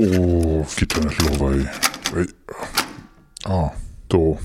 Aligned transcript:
Los, 0.00 0.76
weil. 1.38 1.68
weil 2.12 2.26
ah, 3.44 3.70
so. 4.10 4.38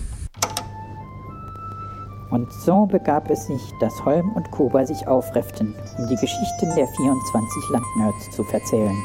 Und 2.30 2.52
so 2.52 2.86
begab 2.86 3.30
es 3.30 3.48
sich, 3.48 3.62
dass 3.80 4.04
Holm 4.04 4.34
und 4.34 4.52
Kuba 4.52 4.86
sich 4.86 5.08
aufrefften, 5.08 5.74
um 5.98 6.08
die 6.08 6.18
Geschichten 6.18 6.76
der 6.76 6.88
24 6.88 7.70
Landnerds 7.70 8.32
zu 8.32 8.44
verzählen. 8.44 8.96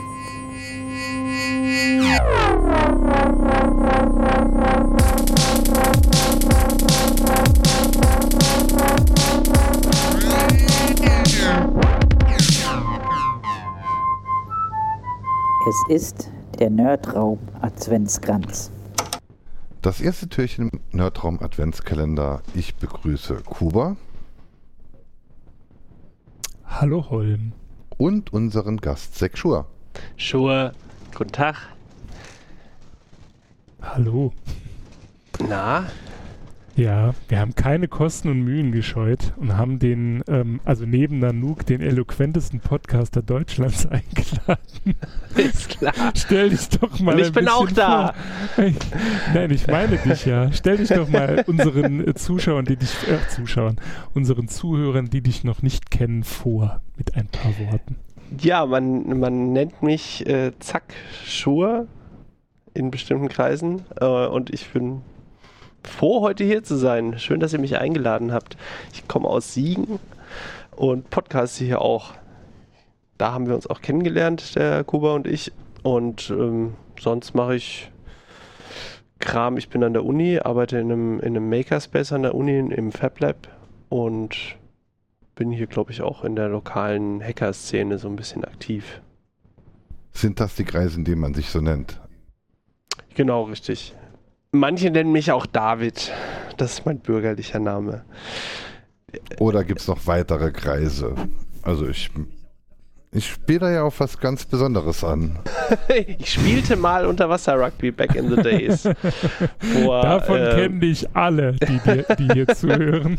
Es 15.68 15.94
ist 15.94 16.29
der 16.60 16.70
Nerdraum 16.70 17.38
Adventskranz. 17.62 18.70
Das 19.82 20.00
erste 20.00 20.28
Türchen 20.28 20.68
im 20.68 20.80
Nerdraum 20.92 21.42
Adventskalender. 21.42 22.42
Ich 22.54 22.74
begrüße 22.76 23.36
Kuba 23.46 23.96
Hallo 26.66 27.08
Holm. 27.10 27.52
und 27.96 28.32
unseren 28.32 28.76
Gast 28.76 29.16
Sek 29.18 29.38
Schur. 29.38 29.66
Schuhe, 30.16 30.72
guten 31.16 31.32
Tag. 31.32 31.56
Hallo. 33.80 34.32
Na, 35.48 35.86
Ja, 36.80 37.12
wir 37.28 37.38
haben 37.38 37.54
keine 37.54 37.88
Kosten 37.88 38.30
und 38.30 38.40
Mühen 38.40 38.72
gescheut 38.72 39.34
und 39.36 39.54
haben 39.54 39.78
den, 39.78 40.24
ähm, 40.28 40.60
also 40.64 40.86
neben 40.86 41.18
Nanook, 41.18 41.66
den 41.66 41.82
eloquentesten 41.82 42.60
Podcaster 42.60 43.20
Deutschlands 43.20 43.84
eingeladen. 43.90 44.96
ist 45.36 45.68
klar. 45.68 45.92
Stell 46.16 46.48
dich 46.48 46.70
doch 46.70 46.98
mal. 47.00 47.16
Und 47.16 47.20
ich 47.20 47.32
bin 47.32 47.48
auch 47.48 47.70
da. 47.70 48.14
Vor. 48.54 48.64
Nein, 49.34 49.50
ich 49.50 49.66
meine 49.66 49.98
dich 49.98 50.24
ja. 50.24 50.50
Stell 50.52 50.78
dich 50.78 50.88
doch 50.88 51.06
mal 51.10 51.44
unseren 51.46 52.08
äh, 52.08 52.14
Zuschauern, 52.14 52.64
die 52.64 52.76
dich, 52.76 52.94
äh, 53.08 53.28
Zuschauern, 53.28 53.76
unseren 54.14 54.48
Zuhörern, 54.48 55.10
die 55.10 55.20
dich 55.20 55.44
noch 55.44 55.60
nicht 55.60 55.90
kennen, 55.90 56.24
vor 56.24 56.80
mit 56.96 57.14
ein 57.14 57.26
paar 57.26 57.52
Worten. 57.58 57.96
Ja, 58.40 58.64
man, 58.64 59.20
man 59.20 59.52
nennt 59.52 59.82
mich 59.82 60.26
äh, 60.26 60.52
Zack 60.60 60.94
Schuhe 61.26 61.88
in 62.72 62.90
bestimmten 62.90 63.28
Kreisen 63.28 63.82
äh, 64.00 64.06
und 64.06 64.48
ich 64.48 64.66
bin 64.70 65.02
froh, 65.84 66.20
heute 66.20 66.44
hier 66.44 66.62
zu 66.62 66.76
sein. 66.76 67.18
Schön, 67.18 67.40
dass 67.40 67.52
ihr 67.52 67.58
mich 67.58 67.78
eingeladen 67.78 68.32
habt. 68.32 68.56
Ich 68.92 69.06
komme 69.08 69.28
aus 69.28 69.54
Siegen 69.54 69.98
und 70.76 71.10
podcaste 71.10 71.64
hier 71.64 71.80
auch. 71.80 72.14
Da 73.18 73.32
haben 73.32 73.46
wir 73.46 73.54
uns 73.54 73.66
auch 73.66 73.82
kennengelernt, 73.82 74.56
der 74.56 74.84
Kuba 74.84 75.14
und 75.14 75.26
ich. 75.26 75.52
Und 75.82 76.30
ähm, 76.30 76.74
sonst 76.98 77.34
mache 77.34 77.56
ich 77.56 77.90
Kram. 79.18 79.56
Ich 79.56 79.68
bin 79.68 79.84
an 79.84 79.92
der 79.92 80.04
Uni, 80.04 80.38
arbeite 80.38 80.78
in 80.78 80.90
einem, 80.90 81.20
in 81.20 81.36
einem 81.36 81.48
Makerspace 81.48 82.12
an 82.12 82.22
der 82.22 82.34
Uni 82.34 82.58
im 82.58 82.92
FabLab 82.92 83.48
und 83.88 84.56
bin 85.34 85.50
hier, 85.50 85.66
glaube 85.66 85.92
ich, 85.92 86.02
auch 86.02 86.24
in 86.24 86.36
der 86.36 86.48
lokalen 86.48 87.22
Hacker-Szene 87.22 87.98
so 87.98 88.08
ein 88.08 88.16
bisschen 88.16 88.44
aktiv. 88.44 89.00
Sind 90.12 90.40
das 90.40 90.54
die 90.54 90.64
Kreise, 90.64 90.98
in 90.98 91.04
denen 91.04 91.20
man 91.20 91.34
sich 91.34 91.50
so 91.50 91.60
nennt? 91.60 92.00
Genau, 93.14 93.44
richtig. 93.44 93.94
Manche 94.52 94.90
nennen 94.90 95.12
mich 95.12 95.30
auch 95.32 95.46
David. 95.46 96.12
Das 96.56 96.72
ist 96.74 96.86
mein 96.86 96.98
bürgerlicher 96.98 97.60
Name. 97.60 98.04
Oder 99.38 99.64
gibt 99.64 99.80
es 99.80 99.88
noch 99.88 100.06
weitere 100.06 100.50
Kreise? 100.50 101.14
Also 101.62 101.86
ich, 101.88 102.10
ich 103.12 103.28
spiele 103.28 103.60
da 103.60 103.70
ja 103.70 103.82
auf 103.84 104.00
was 104.00 104.18
ganz 104.18 104.44
Besonderes 104.44 105.04
an. 105.04 105.38
ich 106.18 106.32
spielte 106.32 106.76
mal 106.76 107.06
Unterwasser-Rugby 107.06 107.92
back 107.92 108.14
in 108.16 108.28
the 108.28 108.42
days. 108.42 108.82
Vor, 109.82 110.02
Davon 110.02 110.40
ähm, 110.40 110.56
kennen 110.56 110.80
dich 110.80 111.06
alle, 111.14 111.52
die, 111.52 111.78
dir, 111.78 112.04
die 112.18 112.28
hier 112.32 112.48
zuhören. 112.54 113.18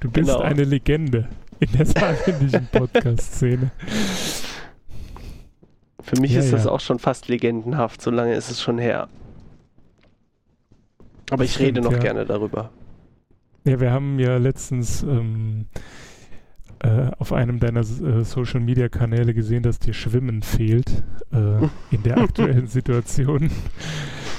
Du 0.00 0.10
bist 0.10 0.28
Genau. 0.30 0.40
eine 0.40 0.64
Legende 0.64 1.28
in 1.60 1.70
der 1.72 1.86
saarländischen 1.86 2.66
Podcast-Szene. 2.72 3.70
Für 6.04 6.20
mich 6.20 6.32
Ja, 6.32 6.40
ist 6.40 6.52
das 6.52 6.64
ja. 6.64 6.70
auch 6.70 6.80
schon 6.80 6.98
fast 6.98 7.28
legendenhaft. 7.28 8.00
So 8.02 8.10
lange 8.10 8.34
ist 8.34 8.50
es 8.50 8.60
schon 8.62 8.78
her. 8.78 9.08
Aber 11.30 11.44
ich 11.44 11.54
Stimmt, 11.54 11.68
rede 11.68 11.80
noch 11.80 11.92
ja. 11.92 11.98
gerne 11.98 12.26
darüber. 12.26 12.70
Ja, 13.64 13.80
wir 13.80 13.90
haben 13.90 14.18
ja 14.18 14.36
letztens 14.36 15.02
ähm, 15.02 15.66
äh, 16.80 17.10
auf 17.18 17.32
einem 17.32 17.58
deiner 17.60 17.80
äh, 17.80 18.24
Social 18.24 18.60
Media 18.60 18.90
Kanäle 18.90 19.32
gesehen, 19.32 19.62
dass 19.62 19.78
dir 19.78 19.94
Schwimmen 19.94 20.42
fehlt 20.42 21.02
äh, 21.32 21.66
in 21.90 22.02
der 22.04 22.18
aktuellen 22.18 22.66
Situation. 22.66 23.50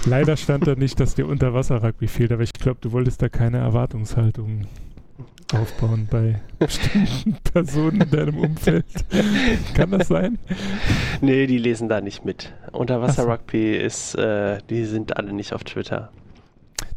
Leider 0.05 0.37
stand 0.37 0.67
da 0.67 0.75
nicht, 0.75 0.99
dass 0.99 1.15
dir 1.15 1.25
Unterwasser-Rugby 1.27 2.07
fehlt, 2.07 2.31
aber 2.31 2.43
ich 2.43 2.53
glaube, 2.53 2.77
du 2.81 2.91
wolltest 2.91 3.23
da 3.23 3.29
keine 3.29 3.57
Erwartungshaltung 3.57 4.67
aufbauen 5.55 6.07
bei 6.09 6.41
bestimmten 6.59 7.37
Personen 7.53 8.01
in 8.01 8.09
deinem 8.09 8.37
Umfeld. 8.37 8.85
Kann 9.73 9.91
das 9.91 10.07
sein? 10.07 10.37
Nee, 11.21 11.47
die 11.47 11.57
lesen 11.57 11.89
da 11.89 12.01
nicht 12.01 12.25
mit. 12.25 12.53
Unterwasser-Rugby 12.71 13.75
ist, 13.75 14.15
äh, 14.15 14.59
die 14.69 14.85
sind 14.85 15.17
alle 15.17 15.33
nicht 15.33 15.53
auf 15.53 15.63
Twitter. 15.63 16.11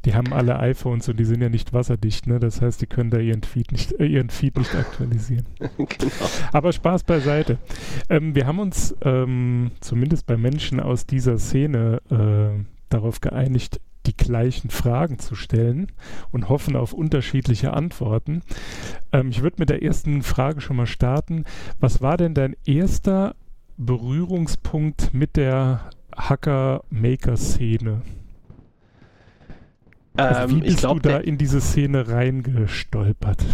Die 0.04 0.14
haben 0.14 0.32
alle 0.32 0.58
iPhones 0.58 1.08
und 1.08 1.18
die 1.18 1.24
sind 1.24 1.42
ja 1.42 1.48
nicht 1.48 1.72
wasserdicht, 1.72 2.26
ne? 2.26 2.38
Das 2.38 2.62
heißt, 2.62 2.80
die 2.80 2.86
können 2.86 3.10
da 3.10 3.18
ihren 3.18 3.42
Feed 3.42 3.72
nicht, 3.72 3.98
äh, 3.98 4.06
ihren 4.06 4.30
Feed 4.30 4.56
nicht 4.56 4.74
aktualisieren. 4.74 5.46
genau. 5.76 6.12
Aber 6.52 6.72
Spaß 6.72 7.04
beiseite. 7.04 7.58
Ähm, 8.08 8.34
wir 8.34 8.46
haben 8.46 8.58
uns 8.58 8.96
ähm, 9.02 9.72
zumindest 9.80 10.26
bei 10.26 10.36
Menschen 10.36 10.80
aus 10.80 11.06
dieser 11.06 11.38
Szene 11.38 12.00
äh, 12.10 12.64
darauf 12.88 13.20
geeinigt, 13.20 13.80
die 14.08 14.16
gleichen 14.16 14.70
Fragen 14.70 15.18
zu 15.18 15.34
stellen 15.34 15.92
und 16.32 16.48
hoffen 16.48 16.76
auf 16.76 16.92
unterschiedliche 16.92 17.74
Antworten. 17.74 18.42
Ähm, 19.12 19.28
ich 19.28 19.42
würde 19.42 19.56
mit 19.58 19.68
der 19.68 19.82
ersten 19.82 20.22
Frage 20.22 20.60
schon 20.60 20.76
mal 20.76 20.86
starten. 20.86 21.44
Was 21.78 22.00
war 22.00 22.16
denn 22.16 22.34
dein 22.34 22.56
erster 22.64 23.36
Berührungspunkt 23.76 25.12
mit 25.12 25.36
der 25.36 25.90
Hacker-Maker-Szene? 26.16 28.02
Also 30.16 30.50
wie 30.50 30.54
Ähm, 30.54 30.62
ich 30.62 30.68
bist 30.70 30.78
glaube, 30.78 31.00
du 31.00 31.08
da 31.10 31.18
in 31.18 31.38
diese 31.38 31.60
Szene 31.60 32.08
reingestolpert? 32.08 33.44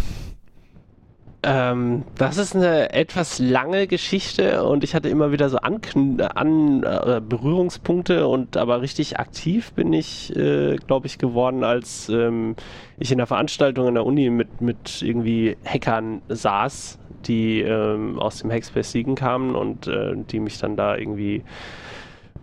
Ähm, 1.47 2.05
das 2.17 2.37
ist 2.37 2.55
eine 2.55 2.91
etwas 2.91 3.37
lange 3.37 3.85
Geschichte 3.85 4.63
und 4.63 4.83
ich 4.83 4.95
hatte 4.95 5.09
immer 5.09 5.31
wieder 5.31 5.47
so 5.47 5.57
Ankn 5.57 6.19
an 6.19 6.81
äh, 6.81 7.21
Berührungspunkte 7.21 8.27
und 8.27 8.57
aber 8.57 8.81
richtig 8.81 9.19
aktiv 9.19 9.71
bin 9.73 9.93
ich, 9.93 10.35
äh, 10.35 10.77
glaube 10.77 11.05
ich, 11.05 11.19
geworden, 11.19 11.63
als 11.63 12.09
ähm, 12.09 12.55
ich 12.97 13.11
in 13.11 13.19
der 13.19 13.27
Veranstaltung 13.27 13.87
an 13.87 13.93
der 13.93 14.07
Uni 14.07 14.31
mit, 14.31 14.59
mit 14.59 15.03
irgendwie 15.03 15.55
Hackern 15.63 16.23
saß, 16.29 16.97
die 17.27 17.61
ähm, 17.61 18.17
aus 18.17 18.39
dem 18.39 18.49
Hackspace 18.49 18.91
Siegen 18.91 19.13
kamen 19.13 19.53
und 19.53 19.85
äh, 19.85 20.15
die 20.15 20.39
mich 20.39 20.57
dann 20.57 20.75
da 20.75 20.97
irgendwie 20.97 21.43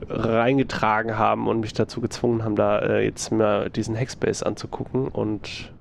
reingetragen 0.08 1.18
haben 1.18 1.48
und 1.48 1.58
mich 1.58 1.72
dazu 1.72 2.00
gezwungen 2.00 2.44
haben, 2.44 2.54
da 2.54 2.78
äh, 2.78 3.04
jetzt 3.04 3.32
mal 3.32 3.68
diesen 3.68 3.96
Hackspace 3.96 4.44
anzugucken 4.44 5.08
und 5.08 5.72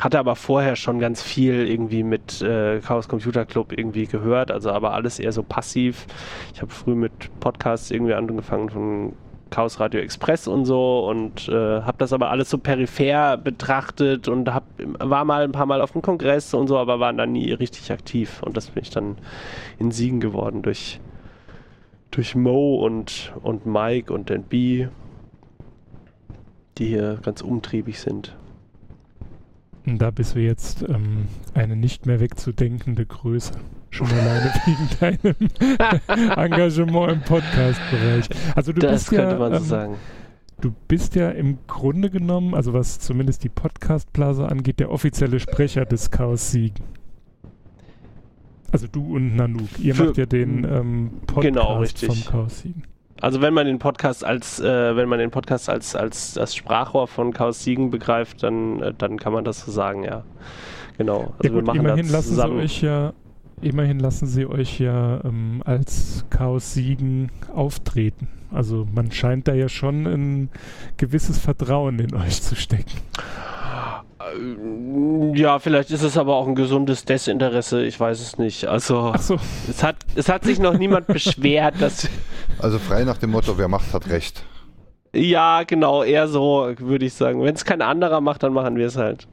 hatte 0.00 0.18
aber 0.18 0.36
vorher 0.36 0.76
schon 0.76 0.98
ganz 0.98 1.22
viel 1.22 1.68
irgendwie 1.68 2.02
mit 2.02 2.42
äh, 2.42 2.80
Chaos 2.80 3.08
Computer 3.08 3.44
Club 3.44 3.72
irgendwie 3.76 4.06
gehört, 4.06 4.50
also 4.50 4.70
aber 4.70 4.92
alles 4.92 5.18
eher 5.18 5.32
so 5.32 5.42
passiv. 5.42 6.06
Ich 6.52 6.60
habe 6.60 6.72
früh 6.72 6.94
mit 6.94 7.12
Podcasts 7.40 7.90
irgendwie 7.90 8.14
angefangen 8.14 8.70
von 8.70 9.12
Chaos 9.50 9.78
Radio 9.78 10.00
Express 10.00 10.48
und 10.48 10.64
so 10.64 11.06
und 11.08 11.48
äh, 11.48 11.82
habe 11.82 11.98
das 11.98 12.12
aber 12.12 12.30
alles 12.30 12.50
so 12.50 12.58
peripher 12.58 13.36
betrachtet 13.36 14.26
und 14.26 14.52
hab, 14.52 14.64
war 14.98 15.24
mal 15.24 15.44
ein 15.44 15.52
paar 15.52 15.66
Mal 15.66 15.80
auf 15.80 15.92
dem 15.92 16.02
Kongress 16.02 16.54
und 16.54 16.66
so, 16.66 16.76
aber 16.76 16.98
war 16.98 17.12
dann 17.12 17.30
nie 17.32 17.52
richtig 17.52 17.92
aktiv 17.92 18.42
und 18.42 18.56
das 18.56 18.70
bin 18.70 18.82
ich 18.82 18.90
dann 18.90 19.16
in 19.78 19.92
Siegen 19.92 20.18
geworden 20.18 20.62
durch 20.62 21.00
durch 22.10 22.34
Mo 22.34 22.76
und, 22.76 23.32
und 23.42 23.66
Mike 23.66 24.12
und 24.12 24.30
den 24.30 24.44
B, 24.44 24.86
die 26.78 26.86
hier 26.86 27.18
ganz 27.22 27.42
umtriebig 27.42 27.98
sind. 27.98 28.36
Und 29.86 29.98
da 29.98 30.10
bist 30.10 30.34
du 30.34 30.40
jetzt 30.40 30.82
ähm, 30.88 31.28
eine 31.52 31.76
nicht 31.76 32.06
mehr 32.06 32.18
wegzudenkende 32.20 33.04
Größe. 33.04 33.52
Schon 33.90 34.06
alleine 34.10 34.50
wegen 34.64 34.88
deinem 36.08 36.30
Engagement 36.36 37.12
im 37.12 37.20
Podcast-Bereich. 37.20 38.28
Also 38.56 38.72
du 38.72 38.80
das 38.80 38.92
bist 39.04 39.08
könnte 39.10 39.34
ja, 39.34 39.38
man 39.38 39.52
so 39.52 39.58
ähm, 39.58 39.64
sagen. 39.64 39.94
du 40.60 40.74
bist 40.88 41.14
ja 41.16 41.30
im 41.30 41.58
Grunde 41.66 42.08
genommen, 42.10 42.54
also 42.54 42.72
was 42.72 42.98
zumindest 42.98 43.44
die 43.44 43.50
Podcast-Blase 43.50 44.48
angeht, 44.48 44.80
der 44.80 44.90
offizielle 44.90 45.38
Sprecher 45.38 45.84
des 45.84 46.10
Chaos 46.10 46.50
Siegen. 46.50 46.84
Also 48.72 48.88
du 48.88 49.14
und 49.16 49.36
Nanook. 49.36 49.78
Ihr 49.78 49.94
Für- 49.94 50.06
macht 50.06 50.16
ja 50.16 50.26
den 50.26 50.64
ähm, 50.64 51.10
Podcast 51.26 51.42
Genau, 51.46 51.78
richtig. 51.78 52.08
vom 52.08 52.24
Chaos 52.32 52.60
Siegen. 52.60 52.82
Also 53.24 53.40
wenn 53.40 53.54
man 53.54 53.64
den 53.64 53.78
Podcast 53.78 54.22
als, 54.22 54.60
äh, 54.60 54.96
wenn 54.96 55.08
man 55.08 55.18
den 55.18 55.30
Podcast 55.30 55.70
als, 55.70 55.96
als 55.96 56.34
das 56.34 56.54
Sprachrohr 56.54 57.08
von 57.08 57.32
Chaos 57.32 57.64
Siegen 57.64 57.90
begreift, 57.90 58.42
dann, 58.42 58.82
äh, 58.82 58.92
dann 58.92 59.18
kann 59.18 59.32
man 59.32 59.44
das 59.44 59.64
so 59.64 59.72
sagen, 59.72 60.04
ja. 60.04 60.24
Genau. 60.98 61.20
Also 61.20 61.32
ja 61.42 61.44
wir 61.44 61.50
gut, 61.52 61.66
machen 61.66 61.80
immerhin 61.80 62.06
da 62.06 62.12
lassen 62.12 62.28
sie 62.28 62.34
zusammen. 62.34 62.60
euch 62.60 62.82
ja 62.82 63.14
immerhin 63.62 63.98
lassen 63.98 64.26
sie 64.26 64.44
euch 64.44 64.78
ja 64.78 65.24
ähm, 65.24 65.62
als 65.64 66.26
Chaos-Siegen 66.28 67.32
auftreten. 67.54 68.28
Also 68.52 68.86
man 68.94 69.10
scheint 69.10 69.48
da 69.48 69.54
ja 69.54 69.70
schon 69.70 70.06
ein 70.06 70.50
gewisses 70.98 71.38
Vertrauen 71.38 72.00
in 72.00 72.14
euch 72.14 72.42
zu 72.42 72.54
stecken. 72.54 72.92
Ja, 75.34 75.58
vielleicht 75.58 75.90
ist 75.90 76.02
es 76.02 76.16
aber 76.16 76.36
auch 76.36 76.46
ein 76.46 76.54
gesundes 76.54 77.04
Desinteresse, 77.04 77.84
ich 77.84 77.98
weiß 77.98 78.20
es 78.20 78.38
nicht. 78.38 78.66
Also 78.66 79.14
so. 79.18 79.38
es, 79.68 79.82
hat, 79.82 79.96
es 80.14 80.28
hat 80.28 80.44
sich 80.44 80.58
noch 80.58 80.76
niemand 80.76 81.06
beschwert, 81.06 81.80
dass. 81.80 82.08
Also 82.60 82.78
frei 82.78 83.02
nach 83.02 83.18
dem 83.18 83.30
Motto, 83.30 83.58
wer 83.58 83.66
macht, 83.66 83.92
hat 83.92 84.08
recht. 84.08 84.44
Ja, 85.12 85.64
genau, 85.64 86.04
eher 86.04 86.28
so, 86.28 86.72
würde 86.78 87.04
ich 87.04 87.14
sagen. 87.14 87.42
Wenn 87.42 87.54
es 87.54 87.64
kein 87.64 87.82
anderer 87.82 88.20
macht, 88.20 88.44
dann 88.44 88.52
machen 88.52 88.76
wir 88.76 88.86
es 88.86 88.96
halt. 88.96 89.26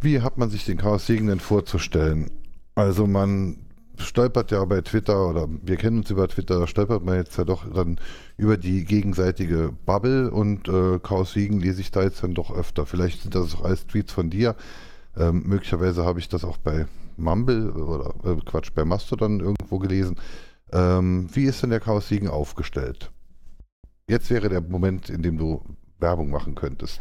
Wie 0.00 0.20
hat 0.22 0.38
man 0.38 0.50
sich 0.50 0.64
den 0.64 0.76
Chaos-Siegen 0.76 1.28
denn 1.28 1.40
vorzustellen? 1.40 2.30
Also 2.74 3.06
man 3.06 3.67
stolpert 4.00 4.50
ja 4.50 4.64
bei 4.64 4.80
Twitter 4.80 5.28
oder 5.28 5.48
wir 5.62 5.76
kennen 5.76 5.98
uns 5.98 6.10
über 6.10 6.28
Twitter, 6.28 6.58
da 6.58 6.66
stolpert 6.66 7.04
man 7.04 7.16
jetzt 7.16 7.36
ja 7.36 7.44
doch 7.44 7.64
dann 7.72 8.00
über 8.36 8.56
die 8.56 8.84
gegenseitige 8.84 9.72
Bubble 9.86 10.30
und 10.30 10.68
äh, 10.68 10.98
Chaos 11.00 11.32
Siegen 11.32 11.60
lese 11.60 11.80
ich 11.80 11.90
da 11.90 12.02
jetzt 12.02 12.22
dann 12.22 12.34
doch 12.34 12.50
öfter. 12.54 12.86
Vielleicht 12.86 13.22
sind 13.22 13.34
das 13.34 13.54
auch 13.54 13.64
alles 13.64 13.86
Tweets 13.86 14.12
von 14.12 14.30
dir. 14.30 14.56
Ähm, 15.16 15.42
möglicherweise 15.46 16.04
habe 16.04 16.20
ich 16.20 16.28
das 16.28 16.44
auch 16.44 16.58
bei 16.58 16.86
Mumble 17.16 17.72
oder 17.72 18.14
äh, 18.24 18.40
Quatsch, 18.44 18.70
bei 18.74 18.84
Mastodon 18.84 19.40
irgendwo 19.40 19.78
gelesen. 19.78 20.16
Ähm, 20.72 21.28
wie 21.32 21.44
ist 21.44 21.62
denn 21.62 21.70
der 21.70 21.80
Chaos 21.80 22.08
Siegen 22.08 22.28
aufgestellt? 22.28 23.10
Jetzt 24.08 24.30
wäre 24.30 24.48
der 24.48 24.60
Moment, 24.60 25.10
in 25.10 25.22
dem 25.22 25.36
du 25.38 25.62
Werbung 26.00 26.30
machen 26.30 26.54
könntest. 26.54 27.00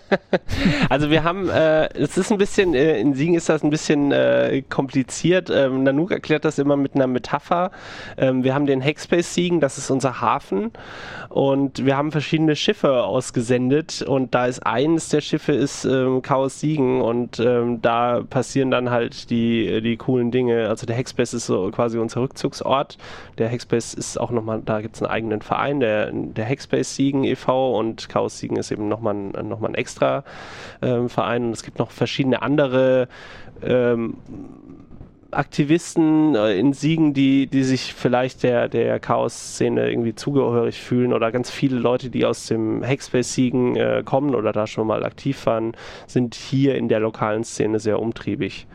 also 0.88 1.08
wir 1.08 1.22
haben, 1.22 1.48
äh, 1.48 1.88
es 1.94 2.18
ist 2.18 2.32
ein 2.32 2.38
bisschen, 2.38 2.74
äh, 2.74 2.98
in 2.98 3.14
Siegen 3.14 3.34
ist 3.34 3.48
das 3.48 3.62
ein 3.62 3.70
bisschen 3.70 4.10
äh, 4.10 4.62
kompliziert. 4.68 5.50
Ähm, 5.50 5.84
Nanook 5.84 6.10
erklärt 6.10 6.44
das 6.44 6.58
immer 6.58 6.76
mit 6.76 6.96
einer 6.96 7.06
Metapher. 7.06 7.70
Ähm, 8.16 8.42
wir 8.42 8.54
haben 8.54 8.66
den 8.66 8.82
Hackspace 8.82 9.34
Siegen, 9.34 9.60
das 9.60 9.78
ist 9.78 9.90
unser 9.90 10.20
Hafen 10.20 10.72
und 11.28 11.84
wir 11.84 11.96
haben 11.96 12.10
verschiedene 12.10 12.56
Schiffe 12.56 13.04
ausgesendet 13.04 14.02
und 14.02 14.34
da 14.34 14.46
ist 14.46 14.66
eines 14.66 15.10
der 15.10 15.20
Schiffe 15.20 15.52
ist 15.52 15.84
ähm, 15.84 16.20
Chaos 16.20 16.58
Siegen 16.58 17.00
und 17.00 17.38
ähm, 17.38 17.80
da 17.82 18.22
passieren 18.28 18.72
dann 18.72 18.90
halt 18.90 19.30
die, 19.30 19.80
die 19.80 19.96
coolen 19.96 20.32
Dinge. 20.32 20.68
Also 20.68 20.86
der 20.86 20.96
Hackspace 20.96 21.34
ist 21.34 21.46
so 21.46 21.70
quasi 21.70 21.98
unser 21.98 22.22
Rückzugsort. 22.22 22.98
Der 23.38 23.48
Hackspace 23.48 23.94
ist 23.94 24.18
auch 24.18 24.32
nochmal, 24.32 24.60
da 24.64 24.80
gibt 24.80 24.96
es 24.96 25.02
einen 25.02 25.10
eigenen 25.12 25.40
Verein, 25.40 25.78
der, 25.78 26.10
der 26.12 26.44
Hackspace 26.44 26.96
Siegen 26.96 27.22
e.V. 27.22 27.78
und 27.78 28.07
Chaos 28.08 28.38
Siegen 28.38 28.56
ist 28.56 28.70
eben 28.70 28.88
nochmal 28.88 29.14
ein, 29.14 29.48
noch 29.48 29.62
ein 29.62 29.74
extra 29.74 30.24
ähm, 30.82 31.08
Verein 31.08 31.46
und 31.46 31.52
es 31.52 31.62
gibt 31.62 31.78
noch 31.78 31.90
verschiedene 31.90 32.42
andere 32.42 33.08
ähm, 33.62 34.16
Aktivisten 35.30 36.34
äh, 36.34 36.58
in 36.58 36.72
Siegen, 36.72 37.12
die, 37.12 37.46
die 37.48 37.62
sich 37.62 37.92
vielleicht 37.92 38.42
der, 38.42 38.68
der 38.68 38.98
Chaos-Szene 38.98 39.90
irgendwie 39.90 40.14
zugehörig 40.14 40.80
fühlen 40.80 41.12
oder 41.12 41.30
ganz 41.32 41.50
viele 41.50 41.78
Leute, 41.78 42.08
die 42.08 42.24
aus 42.24 42.46
dem 42.46 42.82
Hackspace-Siegen 42.82 43.76
äh, 43.76 44.02
kommen 44.04 44.34
oder 44.34 44.52
da 44.52 44.66
schon 44.66 44.86
mal 44.86 45.04
aktiv 45.04 45.44
waren, 45.44 45.76
sind 46.06 46.34
hier 46.34 46.76
in 46.76 46.88
der 46.88 47.00
lokalen 47.00 47.44
Szene 47.44 47.78
sehr 47.78 48.00
umtriebig. 48.00 48.66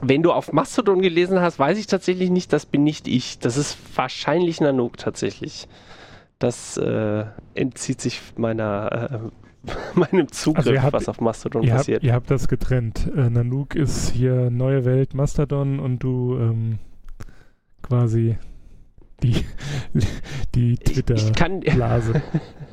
Wenn 0.00 0.22
du 0.22 0.32
auf 0.32 0.52
Mastodon 0.52 1.02
gelesen 1.02 1.40
hast, 1.40 1.58
weiß 1.58 1.76
ich 1.78 1.88
tatsächlich 1.88 2.30
nicht, 2.30 2.52
das 2.52 2.66
bin 2.66 2.84
nicht 2.84 3.08
ich. 3.08 3.40
Das 3.40 3.56
ist 3.56 3.76
wahrscheinlich 3.96 4.60
Nanook 4.60 4.96
tatsächlich. 4.96 5.66
Das 6.38 6.76
äh, 6.76 7.24
entzieht 7.54 8.00
sich 8.00 8.20
meiner, 8.36 9.30
äh, 9.64 9.68
meinem 9.94 10.30
Zugriff, 10.30 10.66
also 10.66 10.82
habt, 10.82 10.92
was 10.92 11.08
auf 11.08 11.20
Mastodon 11.20 11.62
ihr 11.62 11.74
passiert. 11.74 11.96
Habt, 11.98 12.04
ihr 12.04 12.14
habt 12.14 12.30
das 12.30 12.48
getrennt. 12.48 13.10
Äh, 13.16 13.30
Nanook 13.30 13.74
ist 13.74 14.10
hier 14.10 14.50
neue 14.50 14.84
Welt 14.84 15.14
Mastodon 15.14 15.80
und 15.80 15.98
du 15.98 16.38
ähm, 16.38 16.78
quasi 17.82 18.36
die, 19.22 19.44
die 20.54 20.76
Twitter-Blase. 20.76 22.22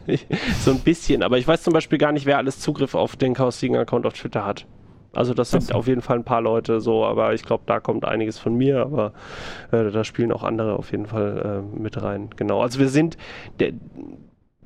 so 0.62 0.72
ein 0.72 0.80
bisschen, 0.80 1.24
aber 1.24 1.38
ich 1.38 1.48
weiß 1.48 1.64
zum 1.64 1.74
Beispiel 1.74 1.98
gar 1.98 2.12
nicht, 2.12 2.26
wer 2.26 2.38
alles 2.38 2.60
Zugriff 2.60 2.94
auf 2.96 3.16
den 3.16 3.34
Chaos 3.34 3.64
Account 3.64 4.06
auf 4.06 4.14
Twitter 4.14 4.46
hat. 4.46 4.68
Also 5.16 5.34
das 5.34 5.52
sind 5.52 5.74
auf 5.74 5.88
jeden 5.88 6.02
Fall 6.02 6.18
ein 6.18 6.24
paar 6.24 6.42
Leute 6.42 6.82
so, 6.82 7.06
aber 7.06 7.34
ich 7.34 7.44
glaube, 7.44 7.64
da 7.66 7.80
kommt 7.80 8.06
einiges 8.06 8.38
von 8.38 8.56
mir, 8.56 8.82
aber 8.82 9.14
äh, 9.72 9.92
da 9.92 10.04
spielen 10.04 10.32
auch 10.32 10.44
andere 10.44 10.78
auf 10.78 10.92
jeden 10.92 11.06
Fall 11.06 11.64
äh, 11.64 11.78
mit 11.80 12.02
rein. 12.02 12.30
Genau. 12.36 12.62
Also 12.62 12.80
wir 12.80 12.90
sind 12.90 13.18
der, 13.60 13.74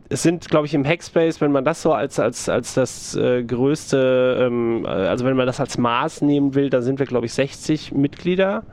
es 0.09 0.23
sind, 0.23 0.49
glaube 0.49 0.65
ich, 0.65 0.73
im 0.73 0.83
Hackspace, 0.85 1.39
wenn 1.39 1.51
man 1.51 1.63
das 1.63 1.83
so 1.83 1.93
als, 1.93 2.19
als, 2.19 2.49
als 2.49 2.73
das 2.73 3.15
äh, 3.15 3.43
größte, 3.43 4.37
ähm, 4.41 4.83
äh, 4.85 4.89
also 4.89 5.23
wenn 5.23 5.37
man 5.37 5.45
das 5.45 5.59
als 5.59 5.77
Maß 5.77 6.23
nehmen 6.23 6.55
will, 6.55 6.71
da 6.71 6.81
sind 6.81 6.97
wir, 6.97 7.05
glaube 7.05 7.27
ich, 7.27 7.33
60 7.33 7.91
Mitglieder. 7.91 8.63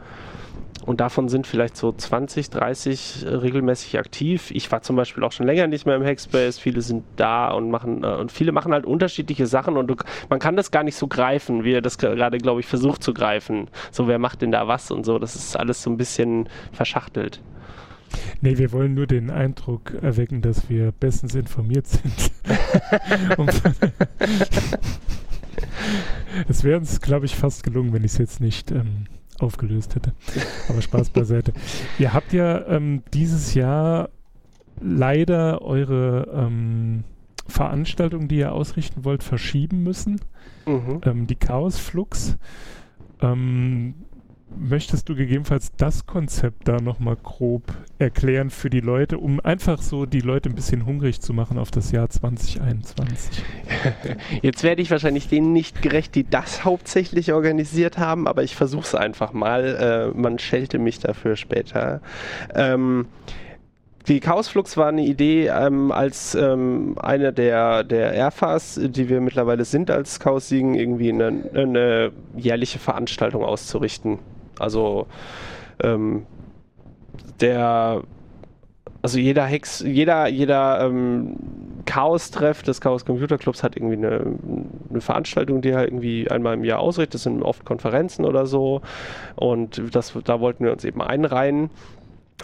Und 0.86 1.00
davon 1.00 1.28
sind 1.28 1.48
vielleicht 1.48 1.76
so 1.76 1.92
20, 1.92 2.48
30 2.48 3.26
regelmäßig 3.26 3.98
aktiv. 3.98 4.52
Ich 4.52 4.70
war 4.70 4.82
zum 4.82 4.94
Beispiel 4.94 5.24
auch 5.24 5.32
schon 5.32 5.46
länger 5.46 5.66
nicht 5.66 5.84
mehr 5.84 5.96
im 5.96 6.04
Hackspace. 6.04 6.60
Viele 6.60 6.80
sind 6.80 7.02
da 7.16 7.50
und 7.50 7.70
machen 7.70 8.04
äh, 8.04 8.06
und 8.06 8.30
viele 8.30 8.52
machen 8.52 8.72
halt 8.72 8.86
unterschiedliche 8.86 9.46
Sachen 9.46 9.76
und 9.76 9.88
du, 9.88 9.96
man 10.30 10.38
kann 10.38 10.56
das 10.56 10.70
gar 10.70 10.84
nicht 10.84 10.94
so 10.94 11.08
greifen, 11.08 11.64
wie 11.64 11.72
er 11.72 11.82
das 11.82 11.98
gerade, 11.98 12.38
glaube 12.38 12.60
ich, 12.60 12.66
versucht 12.66 13.02
zu 13.02 13.12
greifen. 13.12 13.66
So, 13.90 14.06
wer 14.06 14.20
macht 14.20 14.42
denn 14.42 14.52
da 14.52 14.68
was 14.68 14.92
und 14.92 15.04
so. 15.04 15.18
Das 15.18 15.34
ist 15.34 15.56
alles 15.56 15.82
so 15.82 15.90
ein 15.90 15.96
bisschen 15.96 16.48
verschachtelt. 16.72 17.42
Nee, 18.40 18.56
wir 18.56 18.70
wollen 18.70 18.94
nur 18.94 19.08
den 19.08 19.30
Eindruck 19.30 19.92
erwecken, 20.00 20.40
dass 20.40 20.70
wir 20.70 20.92
bestens 20.92 21.34
informiert 21.34 21.88
sind. 21.88 22.30
es 26.48 26.64
wäre 26.64 26.78
uns, 26.78 27.00
glaube 27.00 27.26
ich, 27.26 27.34
fast 27.34 27.64
gelungen, 27.64 27.92
wenn 27.92 28.04
ich 28.04 28.12
es 28.12 28.18
jetzt 28.18 28.40
nicht 28.40 28.70
ähm, 28.70 29.06
aufgelöst 29.40 29.94
hätte. 29.94 30.12
Aber 30.68 30.82
Spaß 30.82 31.10
beiseite. 31.10 31.52
Ihr 31.98 32.12
habt 32.12 32.32
ja 32.32 32.66
ähm, 32.66 33.02
dieses 33.12 33.54
Jahr 33.54 34.10
leider 34.80 35.62
eure 35.62 36.28
ähm, 36.34 37.04
Veranstaltung, 37.48 38.28
die 38.28 38.38
ihr 38.38 38.52
ausrichten 38.52 39.04
wollt, 39.04 39.22
verschieben 39.22 39.82
müssen. 39.82 40.20
Mhm. 40.66 41.00
Ähm, 41.04 41.26
die 41.26 41.36
Chaosflux. 41.36 42.36
Ähm, 43.20 43.94
möchtest 44.54 45.08
du 45.08 45.14
gegebenenfalls 45.14 45.72
das 45.76 46.06
Konzept 46.06 46.68
da 46.68 46.80
nochmal 46.80 47.16
grob 47.22 47.62
erklären 47.98 48.50
für 48.50 48.70
die 48.70 48.80
Leute, 48.80 49.18
um 49.18 49.40
einfach 49.40 49.82
so 49.82 50.06
die 50.06 50.20
Leute 50.20 50.48
ein 50.48 50.54
bisschen 50.54 50.86
hungrig 50.86 51.20
zu 51.20 51.32
machen 51.32 51.58
auf 51.58 51.70
das 51.70 51.90
Jahr 51.90 52.08
2021? 52.08 53.42
Jetzt 54.42 54.62
werde 54.62 54.82
ich 54.82 54.90
wahrscheinlich 54.90 55.28
denen 55.28 55.52
nicht 55.52 55.82
gerecht, 55.82 56.14
die 56.14 56.28
das 56.28 56.64
hauptsächlich 56.64 57.32
organisiert 57.32 57.98
haben, 57.98 58.28
aber 58.28 58.42
ich 58.42 58.54
versuche 58.54 58.84
es 58.84 58.94
einfach 58.94 59.32
mal. 59.32 60.12
Äh, 60.14 60.18
man 60.18 60.38
schelte 60.38 60.78
mich 60.78 61.00
dafür 61.00 61.36
später. 61.36 62.00
Ähm, 62.54 63.06
die 64.08 64.20
Chaosflux 64.20 64.76
war 64.76 64.88
eine 64.88 65.04
Idee, 65.04 65.48
ähm, 65.48 65.90
als 65.90 66.36
ähm, 66.36 66.96
eine 67.00 67.32
der, 67.32 67.82
der 67.82 68.12
Airfars, 68.12 68.80
die 68.80 69.08
wir 69.08 69.20
mittlerweile 69.20 69.64
sind 69.64 69.90
als 69.90 70.20
Chaos-Siegen, 70.20 70.74
irgendwie 70.74 71.12
eine, 71.12 71.50
eine 71.52 72.12
jährliche 72.36 72.78
Veranstaltung 72.78 73.42
auszurichten. 73.42 74.20
Also 74.60 75.06
ähm, 75.82 76.26
der 77.40 78.02
also 79.06 79.20
jeder 79.20 79.44
Hex, 79.44 79.84
jeder, 79.86 80.26
jeder 80.26 80.80
ähm, 80.84 81.36
Chaos-Treff 81.84 82.64
des 82.64 82.80
Chaos 82.80 83.04
Computer 83.04 83.38
Clubs 83.38 83.62
hat 83.62 83.76
irgendwie 83.76 84.04
eine, 84.04 84.36
eine, 84.90 85.00
Veranstaltung, 85.00 85.62
die 85.62 85.68
er 85.68 85.84
irgendwie 85.84 86.28
einmal 86.28 86.54
im 86.54 86.64
Jahr 86.64 86.80
ausrichtet. 86.80 87.14
Das 87.14 87.22
sind 87.22 87.40
oft 87.42 87.64
Konferenzen 87.64 88.24
oder 88.24 88.46
so. 88.46 88.80
Und 89.36 89.80
das, 89.94 90.12
da 90.24 90.40
wollten 90.40 90.64
wir 90.64 90.72
uns 90.72 90.84
eben 90.84 91.00
einreihen. 91.00 91.70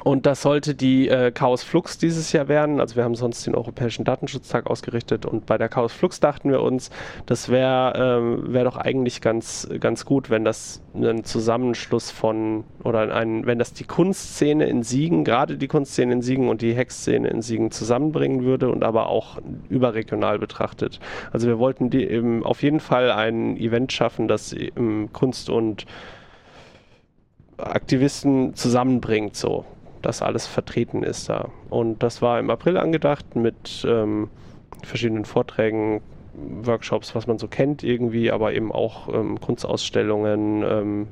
Und 0.04 0.26
das 0.26 0.42
sollte 0.42 0.74
die 0.74 1.08
äh, 1.08 1.30
Chaos 1.30 1.62
Flux 1.62 1.98
dieses 1.98 2.32
Jahr 2.32 2.48
werden. 2.48 2.80
Also 2.80 2.96
wir 2.96 3.04
haben 3.04 3.14
sonst 3.14 3.46
den 3.46 3.54
Europäischen 3.54 4.04
Datenschutztag 4.04 4.66
ausgerichtet 4.66 5.26
und 5.26 5.46
bei 5.46 5.58
der 5.58 5.68
Chaos 5.68 5.92
Flux 5.92 6.18
dachten 6.18 6.50
wir 6.50 6.62
uns, 6.62 6.90
das 7.26 7.50
wäre 7.50 7.92
ähm, 7.96 8.52
wär 8.52 8.64
doch 8.64 8.76
eigentlich 8.76 9.20
ganz, 9.20 9.68
ganz 9.80 10.04
gut, 10.04 10.30
wenn 10.30 10.44
das 10.44 10.82
ein 10.94 11.24
Zusammenschluss 11.24 12.10
von 12.10 12.64
oder 12.82 13.14
ein, 13.14 13.46
wenn 13.46 13.58
das 13.58 13.74
die 13.74 13.84
Kunstszene 13.84 14.64
in 14.66 14.82
Siegen, 14.82 15.24
gerade 15.24 15.56
die 15.56 15.68
Kunstszene 15.68 16.14
in 16.14 16.22
Siegen 16.22 16.48
und 16.48 16.62
die 16.62 16.74
Hexszene 16.74 17.28
in 17.28 17.42
Siegen 17.42 17.70
zusammenbringen 17.70 18.44
würde 18.44 18.70
und 18.70 18.82
aber 18.82 19.08
auch 19.08 19.38
überregional 19.68 20.38
betrachtet. 20.38 21.00
Also 21.32 21.46
wir 21.46 21.58
wollten 21.58 21.90
die, 21.90 22.04
eben 22.04 22.44
auf 22.44 22.62
jeden 22.62 22.80
Fall 22.80 23.12
ein 23.12 23.56
Event 23.56 23.92
schaffen, 23.92 24.26
das 24.26 24.54
Kunst 25.12 25.50
und 25.50 25.84
Aktivisten 27.58 28.54
zusammenbringt 28.54 29.36
so 29.36 29.64
das 30.02 30.22
alles 30.22 30.46
vertreten 30.46 31.02
ist 31.02 31.28
da. 31.28 31.48
Und 31.70 32.02
das 32.02 32.22
war 32.22 32.38
im 32.38 32.50
April 32.50 32.76
angedacht 32.76 33.36
mit 33.36 33.86
ähm, 33.88 34.28
verschiedenen 34.82 35.24
Vorträgen, 35.24 36.00
Workshops, 36.34 37.14
was 37.14 37.26
man 37.26 37.38
so 37.38 37.46
kennt 37.46 37.82
irgendwie, 37.82 38.30
aber 38.30 38.54
eben 38.54 38.72
auch 38.72 39.12
ähm, 39.12 39.38
Kunstausstellungen, 39.40 40.62
ähm, 40.62 41.08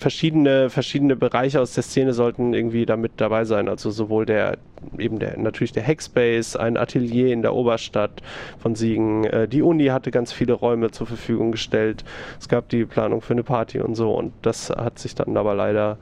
verschiedene, 0.00 0.70
verschiedene 0.70 1.14
Bereiche 1.14 1.60
aus 1.60 1.74
der 1.74 1.82
Szene 1.82 2.14
sollten 2.14 2.54
irgendwie 2.54 2.86
da 2.86 2.96
mit 2.96 3.12
dabei 3.18 3.44
sein. 3.44 3.68
Also 3.68 3.90
sowohl 3.90 4.24
der, 4.24 4.56
eben 4.98 5.18
der, 5.18 5.38
natürlich 5.38 5.72
der 5.72 5.86
Hackspace, 5.86 6.56
ein 6.56 6.78
Atelier 6.78 7.34
in 7.34 7.42
der 7.42 7.54
Oberstadt 7.54 8.22
von 8.58 8.74
Siegen. 8.74 9.24
Äh, 9.24 9.46
die 9.46 9.60
Uni 9.60 9.86
hatte 9.86 10.10
ganz 10.10 10.32
viele 10.32 10.54
Räume 10.54 10.90
zur 10.90 11.06
Verfügung 11.06 11.52
gestellt. 11.52 12.02
Es 12.40 12.48
gab 12.48 12.70
die 12.70 12.86
Planung 12.86 13.20
für 13.20 13.34
eine 13.34 13.42
Party 13.42 13.78
und 13.78 13.94
so. 13.94 14.14
Und 14.14 14.32
das 14.40 14.70
hat 14.70 14.98
sich 14.98 15.14
dann 15.14 15.36
aber 15.36 15.54
leider 15.54 15.98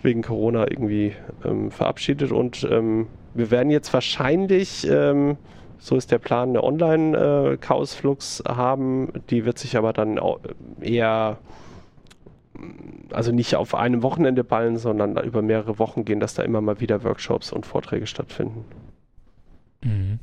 wegen 0.00 0.22
Corona 0.22 0.62
irgendwie 0.70 1.12
ähm, 1.44 1.70
verabschiedet. 1.70 2.32
Und 2.32 2.66
ähm, 2.70 3.06
wir 3.34 3.50
werden 3.50 3.70
jetzt 3.70 3.92
wahrscheinlich, 3.92 4.88
ähm, 4.88 5.36
so 5.78 5.96
ist 5.96 6.10
der 6.10 6.18
Plan, 6.18 6.48
eine 6.48 6.64
Online-Chaosflux 6.64 8.40
äh, 8.40 8.48
haben. 8.48 9.12
Die 9.28 9.44
wird 9.44 9.58
sich 9.58 9.76
aber 9.76 9.92
dann 9.92 10.18
eher 10.80 11.36
also 13.10 13.32
nicht 13.32 13.54
auf 13.56 13.74
einem 13.74 14.02
Wochenende 14.02 14.44
ballen, 14.44 14.76
sondern 14.76 15.16
über 15.24 15.42
mehrere 15.42 15.78
Wochen 15.78 16.04
gehen, 16.04 16.20
dass 16.20 16.34
da 16.34 16.42
immer 16.42 16.60
mal 16.60 16.80
wieder 16.80 17.04
Workshops 17.04 17.52
und 17.52 17.66
Vorträge 17.66 18.06
stattfinden. 18.06 18.64
Mhm. 19.82 20.18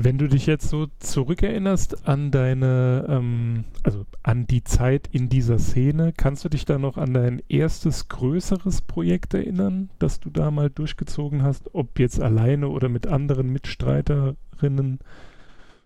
Wenn 0.00 0.16
du 0.16 0.28
dich 0.28 0.46
jetzt 0.46 0.68
so 0.68 0.86
zurückerinnerst 1.00 2.06
an 2.06 2.30
deine, 2.30 3.04
ähm, 3.08 3.64
also 3.82 4.06
an 4.22 4.46
die 4.46 4.62
Zeit 4.62 5.08
in 5.10 5.28
dieser 5.28 5.58
Szene, 5.58 6.12
kannst 6.16 6.44
du 6.44 6.48
dich 6.48 6.64
da 6.64 6.78
noch 6.78 6.98
an 6.98 7.14
dein 7.14 7.42
erstes 7.48 8.06
größeres 8.06 8.82
Projekt 8.82 9.34
erinnern, 9.34 9.90
das 9.98 10.20
du 10.20 10.30
da 10.30 10.52
mal 10.52 10.70
durchgezogen 10.70 11.42
hast, 11.42 11.74
ob 11.74 11.98
jetzt 11.98 12.20
alleine 12.20 12.68
oder 12.68 12.88
mit 12.88 13.08
anderen 13.08 13.50
Mitstreiterinnen? 13.50 15.00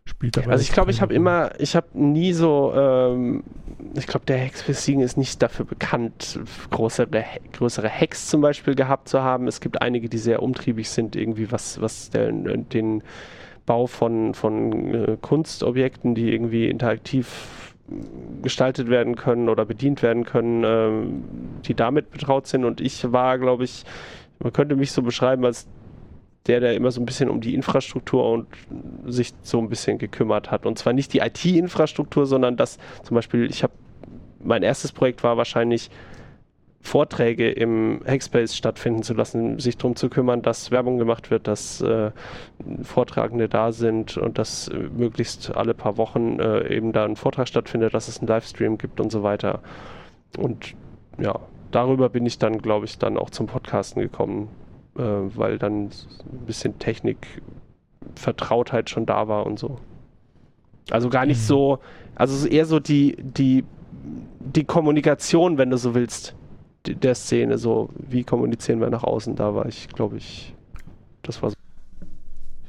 Spielt 0.04 0.36
dabei. 0.36 0.52
Also 0.52 0.62
ich 0.62 0.72
glaube, 0.72 0.90
ich 0.90 1.00
habe 1.00 1.14
immer, 1.14 1.52
ich 1.58 1.76
habe 1.76 1.86
nie 1.94 2.32
so, 2.32 2.72
ähm, 2.74 3.44
ich 3.94 4.06
glaube, 4.06 4.26
der 4.26 4.38
Hex 4.38 4.62
für 4.62 4.74
Siegen 4.74 5.00
ist 5.02 5.16
nicht 5.16 5.42
dafür 5.42 5.64
bekannt, 5.64 6.40
größere, 6.70 7.08
größere 7.52 7.88
Hacks 7.88 8.28
zum 8.28 8.40
Beispiel 8.40 8.74
gehabt 8.74 9.08
zu 9.08 9.22
haben. 9.22 9.46
Es 9.46 9.60
gibt 9.60 9.82
einige, 9.82 10.08
die 10.08 10.18
sehr 10.18 10.42
umtriebig 10.42 10.88
sind, 10.90 11.16
irgendwie 11.16 11.50
was, 11.52 11.80
was 11.80 12.10
der, 12.10 12.32
den 12.32 13.02
Bau 13.66 13.86
von, 13.86 14.34
von 14.34 14.94
äh, 14.94 15.16
Kunstobjekten, 15.20 16.14
die 16.14 16.32
irgendwie 16.32 16.68
interaktiv 16.68 17.72
gestaltet 18.42 18.88
werden 18.88 19.16
können 19.16 19.48
oder 19.48 19.64
bedient 19.64 20.02
werden 20.02 20.24
können, 20.24 20.64
ähm, 20.64 21.24
die 21.64 21.74
damit 21.74 22.10
betraut 22.10 22.46
sind. 22.46 22.64
Und 22.64 22.80
ich 22.80 23.12
war, 23.12 23.38
glaube 23.38 23.64
ich, 23.64 23.84
man 24.40 24.52
könnte 24.52 24.76
mich 24.76 24.92
so 24.92 25.02
beschreiben 25.02 25.44
als 25.44 25.66
der, 26.46 26.60
der 26.60 26.74
immer 26.74 26.90
so 26.90 27.00
ein 27.00 27.06
bisschen 27.06 27.28
um 27.28 27.40
die 27.40 27.54
Infrastruktur 27.54 28.30
und 28.30 28.46
sich 29.06 29.32
so 29.42 29.58
ein 29.58 29.68
bisschen 29.68 29.98
gekümmert 29.98 30.50
hat. 30.50 30.66
Und 30.66 30.78
zwar 30.78 30.92
nicht 30.92 31.12
die 31.12 31.18
IT-Infrastruktur, 31.18 32.26
sondern 32.26 32.56
das 32.56 32.78
zum 33.04 33.14
Beispiel, 33.14 33.48
ich 33.48 33.62
habe, 33.62 33.72
mein 34.42 34.62
erstes 34.62 34.92
Projekt 34.92 35.22
war 35.22 35.36
wahrscheinlich 35.36 35.90
Vorträge 36.84 37.48
im 37.48 38.00
Hackspace 38.04 38.56
stattfinden 38.56 39.04
zu 39.04 39.14
lassen, 39.14 39.60
sich 39.60 39.76
darum 39.76 39.94
zu 39.94 40.10
kümmern, 40.10 40.42
dass 40.42 40.72
Werbung 40.72 40.98
gemacht 40.98 41.30
wird, 41.30 41.46
dass 41.46 41.80
äh, 41.80 42.10
Vortragende 42.82 43.48
da 43.48 43.70
sind 43.70 44.16
und 44.16 44.36
dass 44.36 44.66
äh, 44.66 44.74
möglichst 44.74 45.54
alle 45.54 45.74
paar 45.74 45.96
Wochen 45.96 46.40
äh, 46.40 46.74
eben 46.74 46.92
da 46.92 47.04
ein 47.04 47.14
Vortrag 47.14 47.46
stattfindet, 47.46 47.94
dass 47.94 48.08
es 48.08 48.18
einen 48.18 48.26
Livestream 48.26 48.78
gibt 48.78 49.00
und 49.00 49.12
so 49.12 49.22
weiter. 49.22 49.60
Und 50.36 50.74
ja, 51.18 51.38
darüber 51.70 52.08
bin 52.08 52.26
ich 52.26 52.38
dann, 52.38 52.58
glaube 52.58 52.86
ich, 52.86 52.98
dann 52.98 53.16
auch 53.16 53.30
zum 53.30 53.46
Podcasten 53.46 54.02
gekommen, 54.02 54.48
äh, 54.96 55.02
weil 55.02 55.58
dann 55.58 55.84
ein 55.84 55.90
bisschen 56.46 56.78
Technikvertrautheit 56.78 58.90
schon 58.90 59.06
da 59.06 59.28
war 59.28 59.46
und 59.46 59.58
so. 59.58 59.78
Also 60.90 61.08
gar 61.08 61.26
nicht 61.26 61.38
mhm. 61.38 61.44
so, 61.44 61.78
also 62.14 62.46
eher 62.46 62.66
so 62.66 62.80
die, 62.80 63.16
die, 63.18 63.64
die 64.40 64.64
Kommunikation, 64.64 65.58
wenn 65.58 65.70
du 65.70 65.76
so 65.76 65.94
willst, 65.94 66.34
der 66.86 67.14
Szene, 67.14 67.58
so 67.58 67.90
wie 67.96 68.24
kommunizieren 68.24 68.80
wir 68.80 68.90
nach 68.90 69.04
außen, 69.04 69.36
da 69.36 69.54
war 69.54 69.66
ich, 69.66 69.88
glaube 69.88 70.16
ich, 70.16 70.54
das 71.22 71.42
war 71.42 71.50
so. 71.50 71.56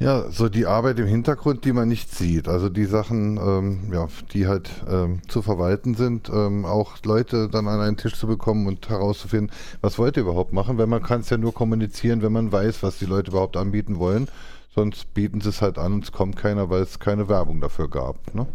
Ja, 0.04 0.30
so 0.30 0.50
die 0.50 0.66
Arbeit 0.66 1.00
im 1.00 1.08
Hintergrund, 1.08 1.64
die 1.64 1.72
man 1.72 1.88
nicht 1.88 2.14
sieht. 2.14 2.50
Also 2.50 2.68
die 2.68 2.84
Sachen, 2.84 3.38
ähm, 3.38 3.94
ja, 3.94 4.10
die 4.34 4.48
halt 4.48 4.70
ähm, 4.86 5.22
zu 5.30 5.42
verwalten 5.42 5.96
sind, 5.96 6.28
ähm, 6.28 6.66
auch 6.66 6.98
Leute 7.06 7.48
dann 7.48 7.70
an 7.70 7.80
einen 7.80 7.96
Tisch 7.96 8.16
zu 8.16 8.28
bekommen 8.28 8.68
und 8.68 8.90
herauszufinden, 8.90 9.56
was 9.80 9.98
wollt 9.98 10.18
ihr 10.18 10.24
überhaupt 10.24 10.52
machen, 10.52 10.78
weil 10.78 10.88
man 10.88 11.02
kann 11.02 11.22
es 11.22 11.30
ja 11.30 11.38
nur 11.38 11.54
kommunizieren, 11.54 12.22
wenn 12.22 12.34
man 12.34 12.52
weiß, 12.52 12.84
was 12.84 13.00
die 13.00 13.06
Leute 13.06 13.32
überhaupt 13.32 13.56
anbieten 13.56 13.98
wollen. 13.98 14.28
Sonst 14.76 15.14
bieten 15.14 15.40
sie 15.40 15.48
es 15.48 15.62
halt 15.62 15.78
an 15.78 15.94
und 15.94 16.04
es 16.04 16.12
kommt 16.12 16.36
keiner, 16.36 16.70
weil 16.70 16.82
es 16.82 17.00
keine 17.00 17.30
Werbung 17.30 17.62
dafür 17.62 17.90
gab. 17.90 18.36
Ne? 18.36 18.46